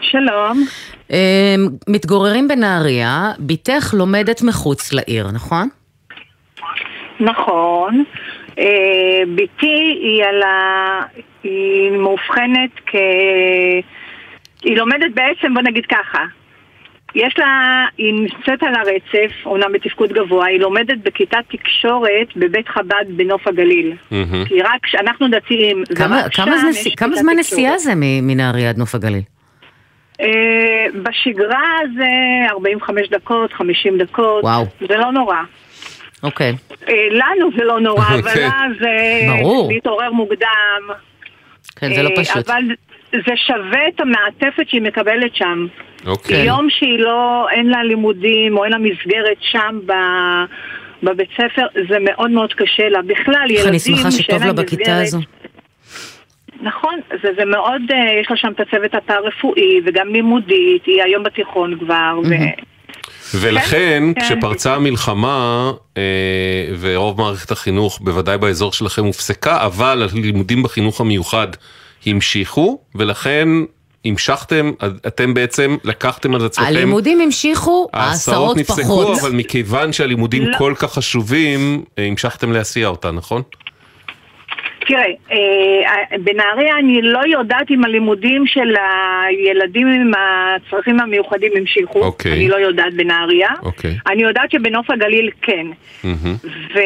[0.00, 0.66] שלום.
[1.10, 1.16] אמ,
[1.88, 5.68] מתגוררים בנהריה, בתך לומדת מחוץ לעיר, נכון?
[7.20, 8.04] נכון.
[8.58, 11.00] אה, בתי היא על ה...
[11.42, 12.94] היא מאובחנת כ...
[14.62, 16.24] היא לומדת בעצם, בוא נגיד ככה,
[17.14, 17.46] יש לה,
[17.98, 23.92] היא נמצאת על הרצף, אומנם בתפקוד גבוה, היא לומדת בכיתת תקשורת בבית חב"ד בנוף הגליל.
[24.48, 27.38] כי רק, אנחנו דתיים, כמה- ורק כמה שם זמן- יש כמה זמן תקשורת.
[27.38, 29.20] נסיעה זה מ- מנהריה עד נוף הגליל?
[30.20, 30.26] אה,
[31.02, 31.62] בשגרה
[31.96, 32.06] זה
[32.50, 34.44] 45 דקות, 50 דקות.
[34.44, 34.64] וואו.
[34.88, 35.36] זה לא נורא.
[36.22, 36.52] אוקיי.
[36.88, 38.40] אה, לנו זה לא נורא, אבל כן.
[38.40, 38.50] לה
[38.80, 38.88] זה
[39.38, 39.72] ברור.
[39.72, 40.82] להתעורר מוקדם.
[41.76, 42.48] כן, זה לא אה, פשוט.
[42.50, 42.62] אבל
[43.12, 45.66] זה שווה את המעטפת שהיא מקבלת שם.
[46.06, 46.46] אוקיי.
[46.46, 49.92] יום שהיא לא, אין לה לימודים או אין לה מסגרת שם ב...
[51.02, 53.02] בבית ספר, זה מאוד מאוד קשה לה.
[53.02, 55.18] בכלל, איך ילדים אני שמחה שאין שטוב לה להם בכיתה מסגרת- הזו.
[56.62, 61.22] נכון, זה, זה מאוד, אה, יש לה שם את הצוות הפארה-רפואי וגם לימודית, היא היום
[61.22, 62.34] בתיכון כבר, ו...
[63.40, 64.20] ולכן, כן.
[64.20, 66.02] כשפרצה המלחמה, אה,
[66.80, 71.48] ורוב מערכת החינוך, בוודאי באזור שלכם, הופסקה, אבל הלימודים בחינוך המיוחד
[72.06, 73.48] המשיכו, ולכן
[74.04, 74.72] המשכתם,
[75.06, 76.68] אתם בעצם לקחתם על עצמכם...
[76.68, 79.18] הלימודים המשיכו, ההסעות ההסעות נפסקו, פחות.
[79.20, 80.58] אבל מכיוון שהלימודים לא.
[80.58, 83.42] כל כך חשובים, אה, המשכתם להסיע אותה, נכון?
[84.86, 91.98] תראה, אה, בנהריה אני לא יודעת אם הלימודים של הילדים עם הצרכים המיוחדים המשיכו.
[91.98, 92.32] אוקיי.
[92.32, 93.48] אני לא יודעת בנהריה.
[93.62, 93.96] אוקיי.
[94.10, 95.66] אני יודעת שבנוף הגליל כן.
[96.74, 96.78] ו...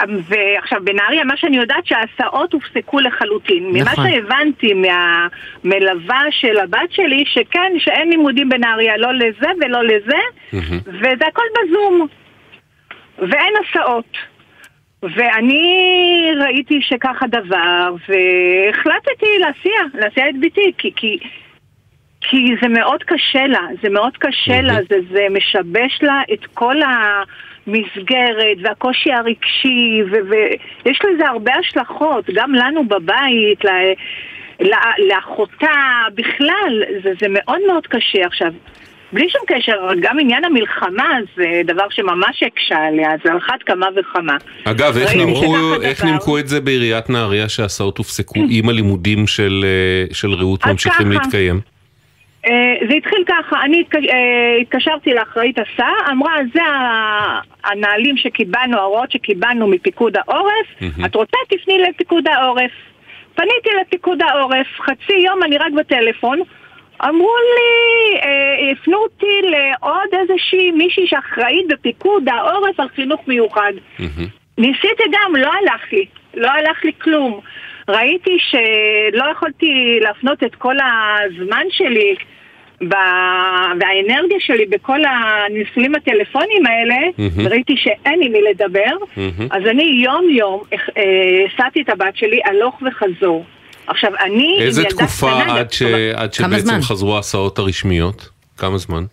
[0.00, 3.66] ועכשיו בנהריה מה שאני יודעת שההסעות הופסקו לחלוטין.
[3.66, 4.10] ממה נכון.
[4.10, 10.18] שהבנתי מהמלווה של הבת שלי שכן, שאין לימודים בנהריה לא לזה ולא לזה
[10.86, 12.06] וזה הכל בזום
[13.18, 14.16] ואין הסעות.
[15.02, 21.18] ואני ראיתי שכך הדבר והחלטתי להסיע, להסיע את ביתי כי, כי,
[22.20, 26.76] כי זה מאוד קשה לה, זה מאוד קשה לה, זה, זה משבש לה את כל
[27.66, 33.92] המסגרת והקושי הרגשי, ו- ויש לזה הרבה השלכות, גם לנו בבית, ל-
[34.60, 35.76] ל- לאחותה,
[36.14, 38.26] בכלל, זה, זה מאוד מאוד קשה.
[38.26, 38.52] עכשיו,
[39.12, 43.86] בלי שום קשר, גם עניין המלחמה זה דבר שממש הקשה עליה, זה על אחת כמה
[43.96, 44.36] וכמה.
[44.64, 46.10] אגב, איך נימקו, איך דבר.
[46.10, 51.22] נימקו את זה בעיריית נהריה שההסעות הופסקו אם הלימודים של, אה, של רעות ממשיכים ככה.
[51.22, 51.75] להתקיים?
[52.46, 56.60] אה, זה התחיל ככה, אני אה, התקשרתי לאחראית הסעה, אמרה זה
[57.64, 60.66] הנהלים שקיבלנו, ההוראות שקיבלנו מפיקוד העורף.
[61.06, 62.70] את רוצה תפני לפיקוד העורף.
[63.34, 66.40] פניתי לפיקוד העורף, חצי יום אני רק בטלפון,
[67.04, 73.72] אמרו לי, אה, הפנו אותי לעוד איזושהי מישהי שאחראית בפיקוד העורף על חינוך מיוחד.
[74.58, 77.40] ניסיתי גם, לא הלך לי, לא הלך לי כלום.
[77.88, 82.14] ראיתי שלא יכולתי להפנות את כל הזמן שלי
[82.88, 82.94] ב...
[83.80, 87.48] והאנרגיה שלי בכל הניסויים הטלפוניים האלה, מהמם.
[87.48, 89.48] ראיתי שאין עם מי לדבר, מהמם.
[89.50, 91.02] אז אני יום יום אה,
[91.52, 93.44] הסעתי את הבת שלי הלוך וחזור.
[93.86, 95.82] עכשיו, אני עם איזה תקופה קטנה, עד, ש...
[95.82, 96.80] עד כמה שבעצם זמן?
[96.82, 98.28] חזרו ההסעות הרשמיות?
[98.56, 99.04] כמה זמן?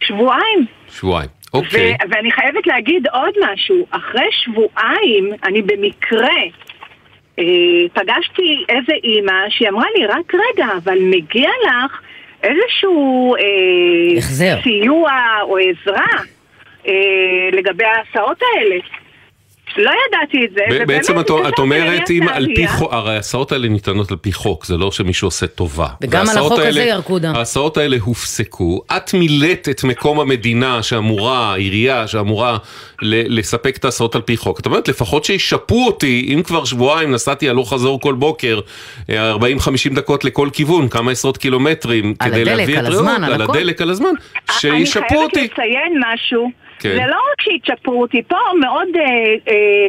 [0.00, 0.66] שבועיים.
[0.90, 1.30] שבועיים.
[1.54, 1.90] אוקיי.
[1.92, 6.67] ו- ואני חייבת להגיד עוד משהו, אחרי שבועיים, אני במקרה אה,
[7.92, 12.00] פגשתי איזה אימא שהיא אמרה לי, רק רגע, אבל מגיע לך
[12.42, 14.20] איזשהו אה.
[14.62, 15.12] סיוע
[15.42, 16.22] או עזרה
[16.86, 18.76] אה, לגבי ההסעות האלה.
[19.78, 22.68] לא ידעתי את זה, בעצם את, את אומרת, אם על פי.
[22.68, 25.86] חוק, הרי ההסעות האלה ניתנות על פי חוק, זה לא שמישהו עושה טובה.
[26.02, 27.34] וגם על החוק הזה האלה- ירקו דם.
[27.36, 32.58] ההסעות האלה הופסקו, את מילאת את מקום המדינה שאמורה, העירייה שאמורה
[33.02, 34.60] ל- לספק את ההסעות על פי חוק.
[34.60, 38.60] את אומרת, לפחות שישפו אותי, אם כבר שבועיים נסעתי הלוך חזור כל בוקר,
[39.10, 39.38] אה, 40-50
[39.94, 43.32] דקות לכל כיוון, כמה עשרות קילומטרים, על כדי הדלק, להביא על את הזמן, רעות, על
[43.32, 43.52] על הכל.
[43.56, 44.08] הדלק, על הזמן,
[44.64, 45.44] אני שישפו חייבת אותי.
[45.44, 46.88] לציין משהו, כן.
[46.88, 49.02] זה לא רק שיצ'פרו אותי, פה מאוד, אה,
[49.48, 49.86] אה,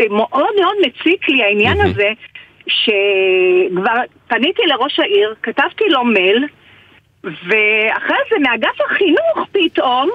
[0.00, 2.12] אה, מאוד מאוד מציק לי העניין הזה,
[2.66, 6.46] שכבר פניתי לראש העיר, כתבתי לו מייל,
[7.24, 10.10] ואחרי זה מאגף החינוך פתאום,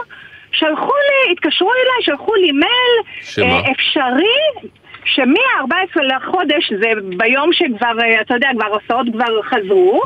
[0.52, 3.46] שלחו לי, התקשרו אליי, שלחו לי מייל, שמה?
[3.46, 4.70] אה, אפשרי,
[5.06, 10.02] שמ-14 לחודש, זה ביום שכבר, אה, אתה יודע, כבר הסעות כבר חזרו.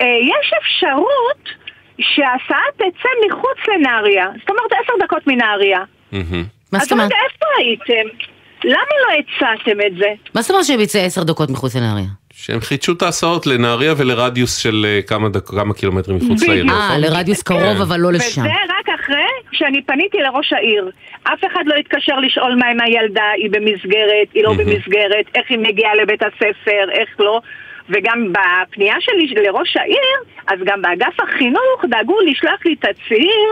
[0.00, 1.59] אה, יש אפשרות
[2.00, 5.80] שההסעה תצא מחוץ לנהריה, זאת אומרת עשר דקות מנהריה.
[6.12, 7.10] מה אז זאת אומרת?
[7.12, 8.26] איפה הייתם?
[8.64, 10.08] למה לא הצעתם את זה?
[10.34, 12.06] מה זאת אומרת שהם יצא עשר דקות מחוץ לנהריה?
[12.32, 16.66] שהם חידשו את ההסעות לנהריה ולרדיוס של אה, כמה, דק, כמה קילומטרים מחוץ לעיר.
[16.70, 17.80] אה, לרדיוס קרוב כן.
[17.80, 18.42] אבל לא לשם.
[18.42, 20.90] וזה רק אחרי שאני פניתי לראש העיר.
[21.22, 25.58] אף אחד לא התקשר לשאול מה עם הילדה, היא במסגרת, היא לא במסגרת, איך היא
[25.58, 27.40] מגיעה לבית הספר, איך לא.
[27.88, 30.16] וגם בפנייה שלי לראש העיר,
[30.46, 33.50] אז גם באגף החינוך דאגו לשלוח לי תצהיר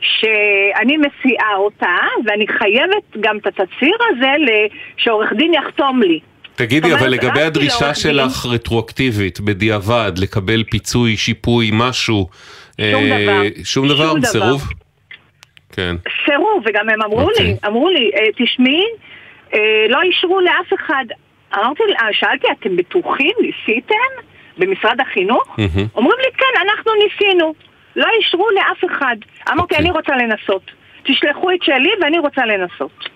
[0.00, 4.32] שאני מסיעה אותה, ואני חייבת גם את התצהיר הזה
[4.96, 6.20] שעורך דין יחתום לי.
[6.54, 12.28] תגידי, אבל לגבי הדרישה לעורך שלך רטרואקטיבית, בדיעבד, לקבל פיצוי, שיפוי, משהו,
[12.80, 13.42] שום אה, דבר.
[13.64, 14.28] שום דבר, שום דבר.
[14.28, 14.62] סירוב?
[15.72, 15.96] כן.
[16.24, 17.46] סירוב, וגם הם אמרו אוקיי.
[17.46, 18.84] לי, אמרו לי, "אה, תשמעי,
[19.54, 21.04] אה, לא אישרו לאף אחד.
[21.54, 23.32] אמרתי, אה, שאלתי, אתם בטוחים?
[23.40, 24.10] ניסיתם?
[24.58, 25.44] במשרד החינוך?
[25.58, 25.86] מהמם.
[25.94, 27.54] אומרים לי, כן, אנחנו ניסינו.
[27.96, 29.16] לא אישרו לאף אחד.
[29.48, 29.78] אמרתי, אוקיי.
[29.78, 30.70] אני רוצה לנסות.
[31.02, 33.08] תשלחו את שלי ואני רוצה לנסות.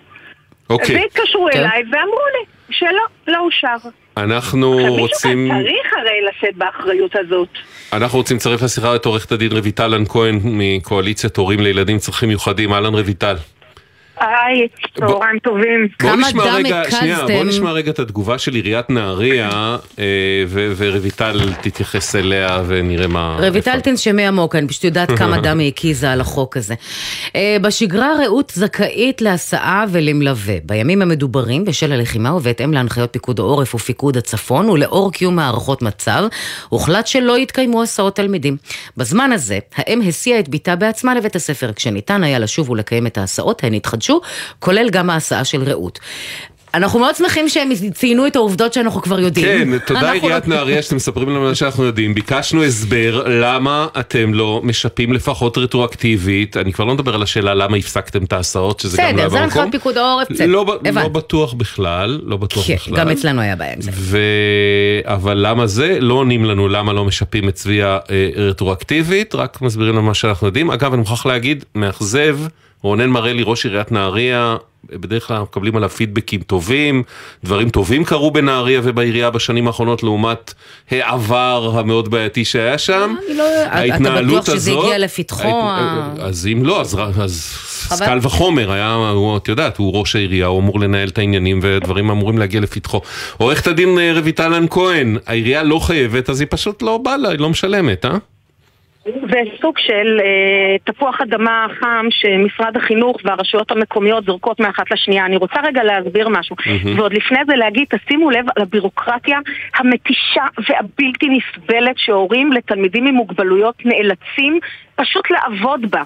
[0.69, 0.95] אוקיי.
[0.95, 1.59] והתקשרו כן.
[1.59, 3.89] אליי ואמרו לי שלא, לא אושר.
[4.17, 5.43] אנחנו רוצים...
[5.43, 7.49] מישהו כאן צריך הרי לשאת באחריות הזאת.
[7.93, 12.73] אנחנו רוצים לצרף לשיחה את עורכת הדין רויטל כהן מקואליציית הורים לילדים צרכים מיוחדים.
[12.73, 13.35] אהלן רויטל.
[14.19, 14.67] היי,
[14.99, 15.87] צהריים טובים.
[16.01, 20.43] בוא נשמע רגע, שנייה, בוא נשמע רגע את התגובה של עיריית נהריה, אה,
[20.75, 23.37] ורויטל תתייחס אליה ונראה מה...
[23.49, 26.73] רויטל תנשמי עמוק, אני פשוט יודעת כמה דם היא הקיזה על החוק הזה.
[27.35, 30.55] אה, בשגרה רעות זכאית להסעה ולמלווה.
[30.63, 36.23] בימים המדוברים, בשל הלחימה ובהתאם להנחיות פיקוד העורף ופיקוד הצפון, ולאור קיום הערכות מצב,
[36.69, 38.57] הוחלט שלא יתקיימו הסעות תלמידים.
[38.97, 43.63] בזמן הזה, האם הסיעה את בתה בעצמה לבית הספר, כשניתן היה לשוב ולקיים את ההסעות,
[43.63, 44.04] הן התחדשו,
[44.59, 45.99] כולל גם ההסעה של רעות.
[46.75, 49.45] אנחנו מאוד שמחים שהם ציינו את העובדות שאנחנו כבר יודעים.
[49.45, 52.13] כן, תודה עיריית לא- נהריה שאתם מספרים לנו מה שאנחנו יודעים.
[52.13, 56.57] ביקשנו הסבר למה אתם לא משפים לפחות רטרואקטיבית.
[56.57, 59.29] אני כבר לא מדבר על השאלה למה הפסקתם את ההסעות, שזה גם לא בסדר, היה
[59.29, 59.61] זה במקום.
[59.61, 60.65] הנחיות פיקוד העורף, בסדר, לא.
[60.83, 62.97] לא בטוח בכלל, לא בטוח כן, בכלל.
[62.97, 63.91] גם אצלנו היה בעיה עם זה.
[63.93, 64.17] ו...
[65.03, 65.97] אבל למה זה?
[65.99, 70.47] לא עונים לנו למה לא משפים את צביה אה, רטרואקטיבית, רק מסבירים לנו מה שאנחנו
[70.47, 70.71] יודעים.
[70.71, 72.37] אגב, אני מוכרח להגיד, מאכזב,
[72.85, 74.55] רונן מרלי, ראש עיריית נהריה,
[74.89, 77.03] בדרך כלל מקבלים עליו פידבקים טובים,
[77.43, 80.53] דברים טובים קרו בנהריה ובעירייה בשנים האחרונות לעומת
[80.91, 83.15] העבר המאוד בעייתי שהיה שם.
[83.37, 83.43] לא-
[83.95, 85.47] אתה בטוח שזה הגיע לפתחו?
[85.47, 87.51] ה- אז אם לא, אז, אז
[87.87, 88.05] חבל.
[88.05, 92.09] קל וחומר, היה, הוא, את יודעת, הוא ראש העירייה, הוא אמור לנהל את העניינים ודברים
[92.11, 93.01] אמורים להגיע לפתחו.
[93.37, 97.29] עורכת הדין אה, רויטל לן כהן, העירייה לא חייבת, אז היא פשוט לא באה לה,
[97.29, 98.17] היא לא משלמת, אה?
[99.05, 105.25] זה סוג של אה, תפוח אדמה חם שמשרד החינוך והרשויות המקומיות זורקות מאחת לשנייה.
[105.25, 106.55] אני רוצה רגע להסביר משהו.
[106.65, 106.99] מהמם.
[106.99, 109.39] ועוד לפני זה להגיד, תשימו לב על הבירוקרטיה
[109.75, 114.59] המתישה והבלתי נסבלת שהורים לתלמידים עם מוגבלויות נאלצים
[114.95, 116.01] פשוט לעבוד בה.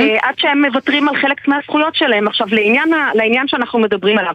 [0.00, 2.28] אה, עד שהם מוותרים על חלק מהזכויות שלהם.
[2.28, 4.34] עכשיו, לעניין, ה- לעניין שאנחנו מדברים עליו.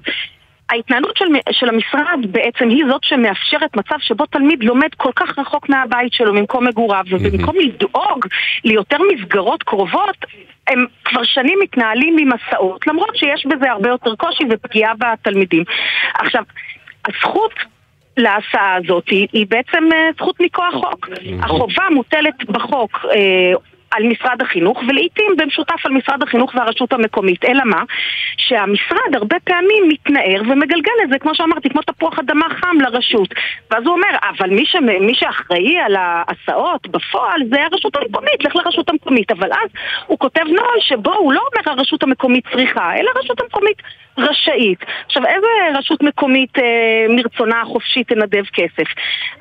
[0.71, 5.69] ההתנהלות של, של המשרד בעצם היא זאת שמאפשרת מצב שבו תלמיד לומד כל כך רחוק
[5.69, 8.25] מהבית שלו, ממקום מגוריו, ובמקום לדאוג
[8.63, 10.17] ליותר מסגרות קרובות,
[10.67, 15.63] הם כבר שנים מתנהלים עם מסעות, למרות שיש בזה הרבה יותר קושי ופגיעה בתלמידים.
[16.13, 16.43] עכשיו,
[17.07, 17.53] הזכות
[18.17, 21.09] להסעה הזאת היא, היא בעצם אה, זכות מכוח חוק.
[21.41, 23.53] החובה מוטלת בחוק אה,
[23.91, 27.45] על משרד החינוך, ולעיתים במשותף על משרד החינוך והרשות המקומית.
[27.45, 27.83] אלא מה?
[28.37, 33.29] שהמשרד הרבה פעמים מתנער ומגלגל את זה, כמו שאמרתי, כמו תפוח אדמה חם לרשות.
[33.71, 34.75] ואז הוא אומר, אבל מי, ש...
[35.01, 39.31] מי שאחראי על ההסעות בפועל זה הרשות המקומית, לך לרשות המקומית.
[39.31, 39.69] אבל אז
[40.07, 43.81] הוא כותב נוהל שבו הוא לא אומר הרשות המקומית צריכה, אלא הרשות המקומית
[44.17, 44.79] רשאית.
[45.05, 48.87] עכשיו, איזה רשות מקומית אה, מרצונה החופשי תנדב כסף?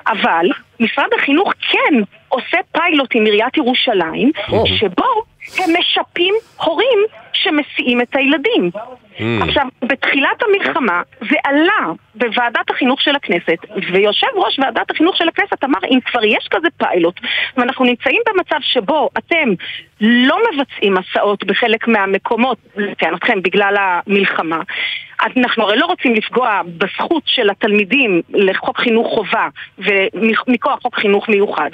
[0.07, 0.45] אבל
[0.79, 1.95] משרד החינוך כן
[2.31, 4.31] עושה פיילוט עם עיריית ירושלים,
[4.65, 5.23] שבו
[5.57, 6.99] הם משפים הורים
[7.33, 8.71] שמסיעים את הילדים.
[9.41, 13.57] עכשיו, בתחילת המלחמה זה עלה בוועדת החינוך של הכנסת,
[13.93, 17.19] ויושב ראש ועדת החינוך של הכנסת אמר, אם כבר יש כזה פיילוט,
[17.57, 19.49] ואנחנו נמצאים במצב שבו אתם
[20.01, 24.61] לא מבצעים הסעות בחלק מהמקומות, לטענתכם, בגלל המלחמה,
[25.37, 31.69] אנחנו הרי לא רוצים לפגוע בזכות של התלמידים לחוק חינוך חובה ומכוח חוק חינוך מיוחד.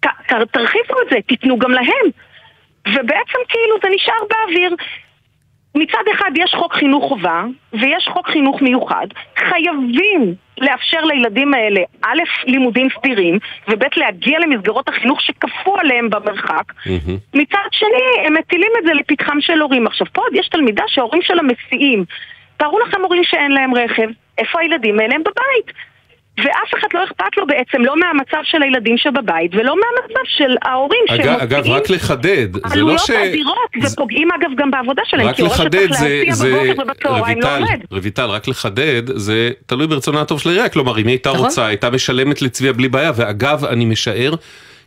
[0.00, 0.06] ת,
[0.50, 2.06] תרחיבו את זה, תיתנו גם להם.
[2.88, 4.76] ובעצם כאילו זה נשאר באוויר.
[5.74, 9.06] מצד אחד יש חוק חינוך חובה ויש חוק חינוך מיוחד,
[9.38, 13.38] חייבים לאפשר לילדים האלה א', לימודים סדירים
[13.68, 16.72] וב', להגיע למסגרות החינוך שכפו עליהם במרחק
[17.34, 19.86] מצד שני, הם מטילים את זה לפתחם של הורים.
[19.86, 22.04] עכשיו, פה עוד יש תלמידה שההורים שלה מסיעים.
[22.56, 25.14] תארו לכם הורים שאין להם רכב, איפה הילדים האלה?
[25.14, 25.76] הם בבית.
[26.38, 31.04] ואף אחד לא אכפת לו בעצם, לא מהמצב של הילדים שבבית ולא מהמצב של ההורים
[31.10, 33.10] אגב, אגב, רק לחדד, זה לא עלויות ש...
[33.10, 37.56] אדירות, ופוגעים אגב גם בעבודה שלהם, כי הורה שצריך זה, להסיע זה, בבוקר ובצהריים לא
[37.56, 37.80] עומד.
[37.90, 41.44] רויטל, רק לחדד, זה תלוי ברצונה הטוב של העירייה, כלומר, אם היא הייתה נכון.
[41.44, 44.34] רוצה, הייתה משלמת לצביה בלי בעיה, ואגב, אני משער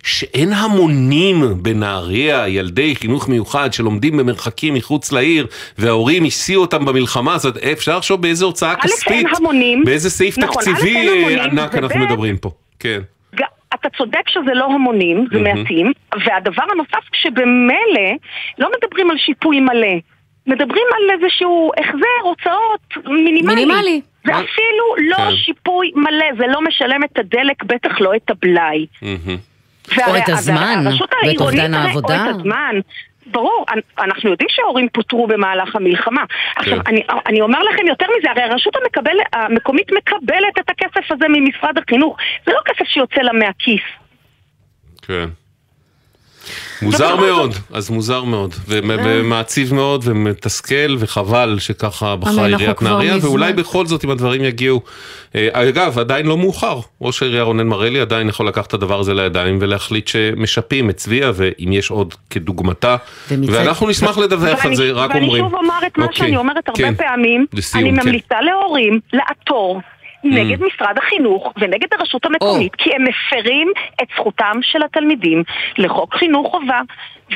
[0.04, 5.48] שאין המונים בנהריה, ילדי חינוך מיוחד שלומדים במרחקים מחוץ לעיר,
[5.78, 9.84] וההורים הסיעו אותם במלחמה הזאת, אפשר לחשוב באיזה הוצאה כספית, המונים.
[9.84, 13.00] באיזה סעיף נכון, תקציבי המונים, ענק אנחנו מדברים פה, כן.
[13.74, 15.60] אתה צודק שזה לא המונים, זה מהמם.
[15.62, 15.92] מעטים,
[16.26, 18.10] והדבר הנוסף, כשבמילא
[18.58, 19.96] לא מדברים על שיפוי מלא,
[20.48, 23.56] מדברים על איזשהו החזר הוצאות מינימלי.
[23.56, 24.02] מינימלי.
[24.26, 25.36] זה אפילו לא כן.
[25.46, 28.86] שיפוי מלא, זה לא משלם את הדלק, בטח לא את הבלאי.
[30.08, 30.84] או את הזמן,
[31.26, 32.26] ואת אובדן העבודה.
[32.26, 32.76] או את הזמן.
[33.32, 36.24] ברור, אנ- אנחנו יודעים שההורים פוטרו במהלך המלחמה.
[36.56, 41.26] עכשיו, אני, אני אומר לכם יותר מזה, הרי הרשות המקבל, המקומית מקבלת את הכסף הזה
[41.30, 42.18] ממשרד החינוך.
[42.46, 43.82] זה לא כסף שיוצא לה מהכיס.
[45.02, 45.30] כן.
[46.82, 53.54] מוזר מאוד, אז מוזר מאוד, ומ- ומעציב מאוד ומתסכל וחבל שככה בחרה עיריית נהריה, ואולי
[53.54, 54.82] בכל זאת אם הדברים יגיעו,
[55.36, 59.14] אה, אגב עדיין לא מאוחר, ראש העירייה רונן מרלי עדיין יכול לקחת את הדבר הזה
[59.14, 62.96] לידיים ולהחליט שמשפים את צביה ואם יש עוד כדוגמתה,
[63.48, 65.44] ואנחנו נשמח לדווח על ואני- זה, רק ואני אומרים.
[65.44, 66.96] שוב אומר את מה אוקיי, שאני אומרת הרבה כן.
[66.96, 68.08] פעמים, אני כן.
[68.08, 69.82] ממליצה להורים לעתור.
[70.24, 75.44] נגד משרד החינוך ונגד הרשות המקומית, כי הם מפרים את זכותם של התלמידים
[75.78, 76.80] לחוק חינוך חובה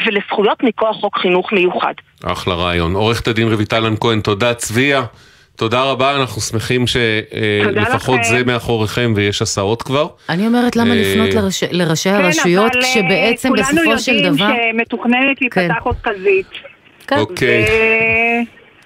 [0.05, 1.93] ולזכויות מכוח חוק חינוך מיוחד.
[2.25, 2.93] אחלה רעיון.
[2.95, 5.03] עורכת הדין רויטל כהן, תודה צביה.
[5.55, 8.29] תודה רבה, אנחנו שמחים שלפחות לכם.
[8.29, 10.07] זה מאחוריכם ויש הסעות כבר.
[10.29, 14.35] אני אומרת למה אה, לפנות לראש- לראשי כן, הרשויות אבל, אה, כשבעצם בסופו של כולנו
[14.35, 14.45] דבר...
[14.45, 16.47] יודעים שמתוכננת להיפתח עוד חזית.
[17.11, 17.65] אוקיי,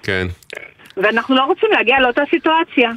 [0.02, 0.26] כן.
[1.02, 2.90] ואנחנו לא רוצים להגיע לאותה סיטואציה.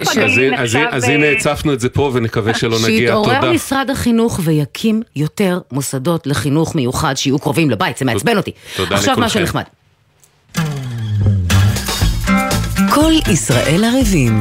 [0.00, 2.76] אז הגליל הנה- אז נחשב, הנה- אז הנה אה, הצפנו את זה פה ונקווה שלא
[2.84, 2.98] נגיע.
[2.98, 3.52] שיתעורר תודה.
[3.52, 8.50] משרד החינוך ויקים יותר מוסדות לחינוך מיוחד שיהיו קרובים לבית, זה מעצבן אותי.
[8.76, 9.14] תודה עכשיו.
[9.18, 9.62] משהו נחמד.
[12.94, 14.40] כל ישראל ערבים.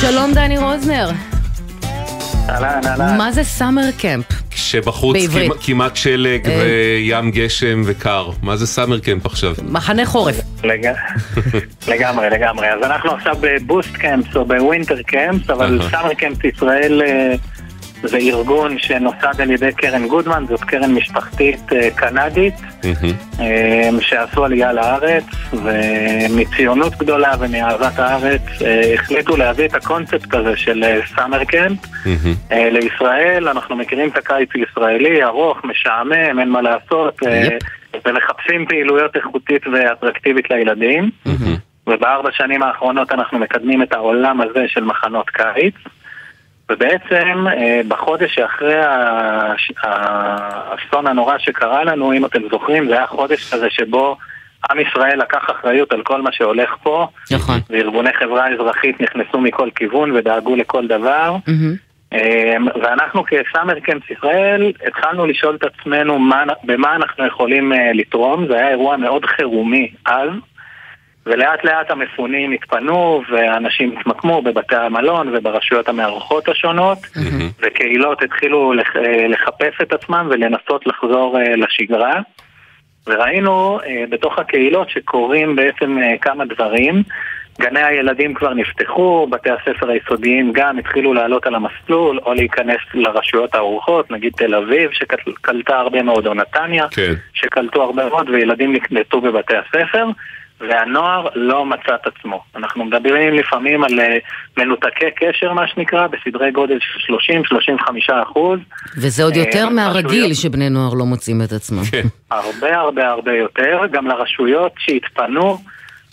[0.00, 1.10] שלום דני רוזנר.
[2.50, 3.18] אהלן, אהלן.
[3.18, 4.24] מה זה summer camp?
[4.50, 5.46] כשבחוץ בעברית.
[5.52, 6.62] כמעט- כמעט שלג אה.
[7.06, 8.30] וים גשם וקר.
[8.42, 9.54] מה זה summer camp עכשיו?
[9.68, 10.36] מחנה חורף.
[10.64, 10.92] לג-
[11.92, 12.66] לגמרי, לגמרי.
[12.72, 15.80] אז אנחנו עכשיו ב boost camps או ב winter camps, אבל.
[15.90, 17.34] Summer Camps ישראל אה,
[18.08, 22.54] זה ארגון שנוסד על ידי קרן גודמן, זאת קרן משפחתית אה, קנדית,
[23.40, 30.84] אה, שעשו עלייה לארץ, ומציונות גדולה ומאהבת הארץ אה, החליטו להביא את הקונספט הזה של
[31.16, 31.78] סאמר קמפ
[32.50, 33.48] לישראל.
[33.48, 37.20] אנחנו מכירים את הקיץ הישראלי, ארוך, משעמם, אין מה לעשות,
[38.06, 41.10] ומחפשים פעילויות איכותית ואטרקטיבית לילדים.
[41.86, 45.74] ובארבע שנים האחרונות אנחנו מקדמים את העולם הזה של מחנות קיץ.
[46.70, 48.80] ובעצם אה, בחודש שאחרי
[49.82, 54.16] האסון הנורא שקרה לנו, אם אתם זוכרים, זה היה חודש כזה שבו
[54.70, 57.06] עם ישראל לקח אחריות על כל מה שהולך פה.
[57.30, 57.58] נכון.
[57.70, 61.36] וארגוני חברה אזרחית נכנסו מכל כיוון ודאגו לכל דבר.
[62.14, 68.46] אמ, ואנחנו כסאמר קמפס ישראל התחלנו לשאול את עצמנו מה, במה אנחנו יכולים אה, לתרום,
[68.46, 70.28] זה היה אירוע מאוד חירומי אז,
[71.26, 76.98] ולאט לאט המפונים התפנו ואנשים התמקמו בבתי המלון וברשויות המארחות השונות,
[77.62, 82.20] וקהילות התחילו לח- אה, לחפש את עצמם ולנסות לחזור אה, לשגרה.
[83.06, 87.02] וראינו אה, בתוך הקהילות שקורים בעצם כמה דברים.
[87.60, 93.54] גני הילדים כבר נפתחו, בתי הספר היסודיים גם התחילו לעלות על המסלול או להיכנס לרשויות
[93.54, 97.12] הארוכות, נגיד תל אביב שקלטה הרבה מאוד, או נתניה, כן.
[97.34, 100.06] שקלטו הרבה מאוד וילדים נקלטו בבתי הספר.
[100.68, 102.42] והנוער לא מצא את עצמו.
[102.56, 104.16] אנחנו מדברים לפעמים על אה,
[104.56, 107.14] מנותקי קשר, מה שנקרא, בסדרי גודל של
[108.12, 108.60] 30-35 אחוז.
[108.96, 111.82] וזה עוד אה, יותר מהרגיל שבני נוער לא מוצאים את עצמם.
[112.30, 115.58] הרבה הרבה הרבה יותר, גם לרשויות שהתפנו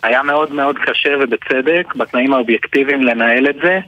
[0.02, 3.80] היה מאוד מאוד קשה ובצדק בתנאים האובייקטיביים לנהל את זה.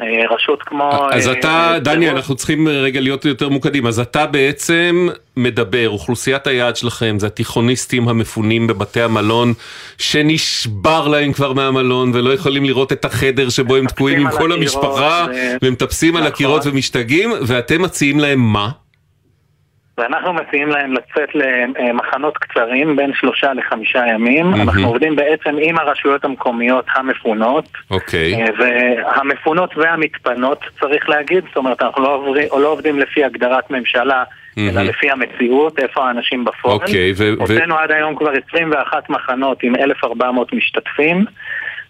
[0.00, 1.08] אה, רשות כמו...
[1.12, 3.86] אז אה, אתה, אה, דני, אנחנו צריכים רגע להיות יותר ממוקדים.
[3.86, 9.52] אז אתה בעצם מדבר, אוכלוסיית היעד שלכם זה התיכוניסטים המפונים בבתי המלון,
[9.98, 15.26] שנשבר להם כבר מהמלון ולא יכולים לראות את החדר שבו הם תקועים עם כל המשפחה,
[15.62, 16.32] ומטפסים על נכון.
[16.32, 18.70] הקירות ומשתגעים, ואתם מציעים להם מה?
[19.98, 24.46] ואנחנו מציעים להם לצאת למחנות קצרים בין שלושה לחמישה ימים.
[24.46, 24.60] מהמם.
[24.60, 27.64] אנחנו עובדים בעצם עם הרשויות המקומיות המפונות.
[27.90, 28.34] אוקיי.
[28.34, 34.22] אה, והמפונות והמתפנות, צריך להגיד, זאת אומרת, אנחנו לא עובדים, לא עובדים לפי הגדרת ממשלה,
[34.58, 34.88] אלא מהמם.
[34.88, 36.74] לפי המציאות, איפה האנשים בפועל.
[36.74, 41.24] אוקיי, ו- ו- הוצאנו עד היום כבר 21 מחנות עם 1,400 משתתפים.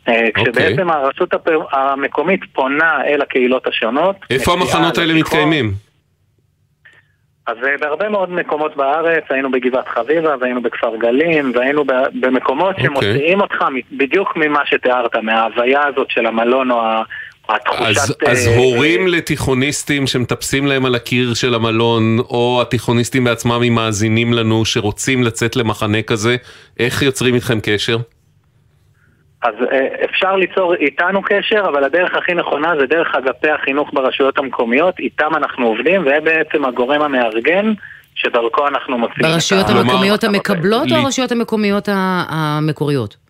[0.08, 0.44] אה, אוקיי.
[0.44, 4.16] כשבעצם הרשות הפ- המקומית פונה אל הקהילות השונות.
[4.30, 5.14] איפה המחנות האלה.
[5.14, 5.85] מתקיימים?
[7.46, 11.84] אז אה, בהרבה מאוד מקומות בארץ, היינו בגבעת חביבה, והיינו בכפר גלים, והיינו
[12.20, 12.86] במקומות אוקיי.
[12.86, 16.80] שמוציאים אותך בדיוק ממה שתיארת, מההוויה הזאת של המלון או
[17.48, 18.00] התחושת...
[18.00, 23.74] אז, אז אה, הורים לתיכוניסטים שמטפסים להם על הקיר של המלון, או התיכוניסטים בעצמם אם
[23.74, 26.36] מאזינים לנו שרוצים לצאת למחנה כזה,
[26.80, 27.96] איך יוצרים איתכם קשר?
[29.46, 34.38] אז אה, אפשר ליצור איתנו קשר, אבל הדרך הכי נכונה זה דרך אגפי החינוך ברשויות
[34.38, 37.72] המקומיות, איתם אנחנו עובדים, והם בעצם הגורם המארגן,
[38.14, 41.88] שדרכו אנחנו מוצאים את ברשויות ה- המקומיות המקבלות או הרשויות המקומיות
[42.28, 43.25] המקוריות?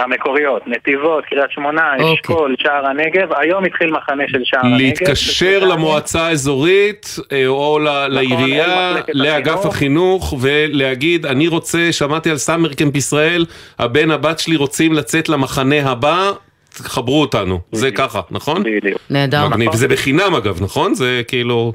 [0.00, 2.14] המקוריות, נתיבות, קריית שמונה, אוקיי.
[2.14, 4.76] אשכול, שער הנגב, היום התחיל מחנה של שער הנגב.
[4.76, 9.76] להתקשר למועצה האזורית אה, או נכון, לעירייה, לאגף החינוך.
[9.76, 13.46] החינוך ולהגיד אני רוצה, שמעתי על סאמר קמפ ישראל,
[13.78, 16.32] הבן הבת שלי רוצים לצאת למחנה הבא,
[16.74, 18.62] חברו אותנו, זה ככה, נכון?
[18.62, 19.00] בדיוק.
[19.10, 19.48] נהדר.
[19.48, 19.74] מגניב, נכון.
[19.74, 20.94] וזה בחינם אגב, נכון?
[20.94, 21.72] זה כאילו,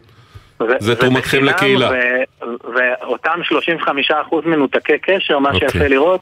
[0.79, 1.89] זה תרומתכם לקהילה.
[1.89, 2.43] ו-
[2.75, 5.69] ואותם 35% מנותקי קשר, מה אוקיי.
[5.69, 6.21] שיפה לראות,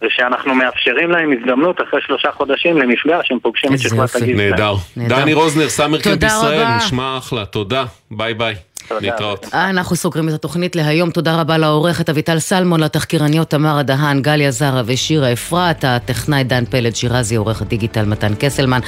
[0.00, 4.36] זה שאנחנו מאפשרים להם הזדמנות אחרי שלושה חודשים למפגש, הם פוגשים את שכבת הגיל.
[4.36, 4.50] שלהם.
[4.50, 4.74] נהדר.
[4.96, 6.76] דני רוזנר, Summer Camp תודה ישראל.
[6.76, 8.54] נשמע אחלה, תודה, ביי ביי,
[9.00, 9.46] להתראות.
[9.54, 11.10] אנחנו סוגרים את התוכנית להיום.
[11.10, 16.96] תודה רבה לעורכת אביטל סלמון, לתחקירניות תמרה דהן, גליה זרה ושירה אפרת, הטכנאי דן פלד,
[16.96, 18.80] שירזי, עורך הדיגיטל מתן קסלמן.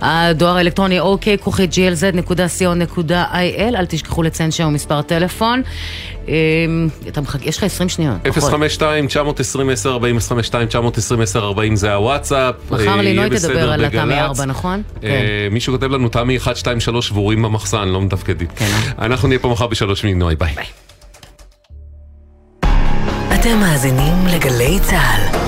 [0.00, 3.12] הדואר האלקטרוני אוקיי, כוכי glz.co.il,
[3.76, 5.62] אל תשכחו לציין שם מספר טלפון.
[6.28, 6.88] אמ,
[7.42, 8.26] יש לך 20 שניות.
[8.26, 8.62] נכון.
[8.62, 8.66] 052-920-1040,
[11.74, 12.54] זה הוואטסאפ.
[12.70, 14.02] מחר אה, לינוי יהיה בסדר תדבר על בגל"צ.
[14.02, 14.82] התמי 4, נכון?
[15.00, 15.06] כן.
[15.06, 18.48] אה, מישהו כותב לנו תמי 1, 2, 3 שבורים במחסן, לא מתפקדים.
[18.56, 20.54] כן, אנחנו נהיה פה מחר בשלוש מנוי, ביי.
[23.34, 25.38] אתם מאזינים לגלי צה"ל.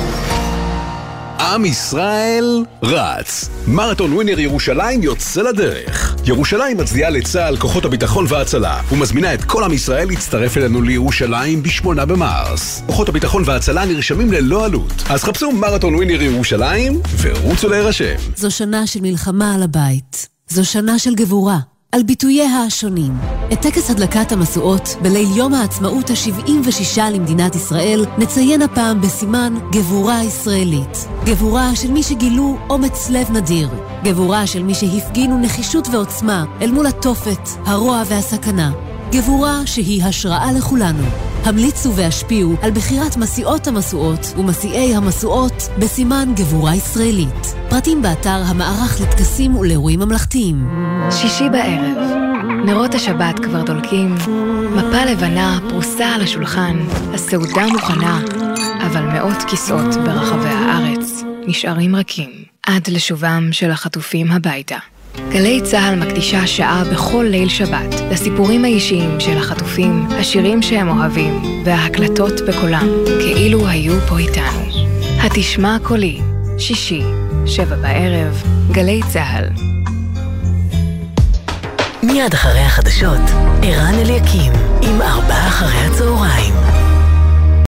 [1.40, 3.50] עם ישראל רץ.
[3.66, 6.16] מרתון ווינר ירושלים יוצא לדרך.
[6.24, 12.04] ירושלים מצדיעה לצה"ל, כוחות הביטחון וההצלה, ומזמינה את כל עם ישראל להצטרף אלינו לירושלים ב-8
[12.04, 12.82] במרס.
[12.86, 15.02] כוחות הביטחון וההצלה נרשמים ללא עלות.
[15.10, 18.16] אז חפשו מרתון ווינר ירושלים ורוצו להירשם.
[18.36, 20.28] זו שנה של מלחמה על הבית.
[20.48, 21.58] זו שנה של גבורה.
[21.92, 23.12] על ביטוייה השונים.
[23.52, 31.08] את טקס הדלקת המשואות בליל יום העצמאות ה-76 למדינת ישראל נציין הפעם בסימן גבורה ישראלית.
[31.24, 33.68] גבורה של מי שגילו אומץ לב נדיר.
[34.04, 38.87] גבורה של מי שהפגינו נחישות ועוצמה אל מול התופת, הרוע והסכנה.
[39.12, 41.02] גבורה שהיא השראה לכולנו.
[41.44, 47.54] המליצו והשפיעו על בחירת מסיעות המשואות ומסיעי המשואות בסימן גבורה ישראלית.
[47.70, 50.68] פרטים באתר המערך לטקסים ולאירועים ממלכתיים.
[51.10, 51.96] שישי בערב,
[52.66, 54.14] נרות השבת כבר דולקים,
[54.76, 56.76] מפה לבנה פרוסה על השולחן,
[57.14, 58.20] הסעודה מוכנה,
[58.86, 62.30] אבל מאות כיסאות ברחבי הארץ נשארים רכים
[62.66, 64.78] עד לשובם של החטופים הביתה.
[65.16, 72.40] גלי צה"ל מקדישה שעה בכל ליל שבת לסיפורים האישיים של החטופים, השירים שהם אוהבים וההקלטות
[72.48, 72.88] בקולם,
[73.20, 74.68] כאילו היו פה איתנו.
[75.20, 76.20] התשמע קולי,
[76.58, 77.02] שישי,
[77.46, 78.42] שבע בערב,
[78.72, 79.44] גלי צה"ל.
[82.02, 83.20] מיד אחרי החדשות,
[83.62, 84.52] ערן אליקים,
[84.82, 86.67] עם ארבעה אחרי הצהריים.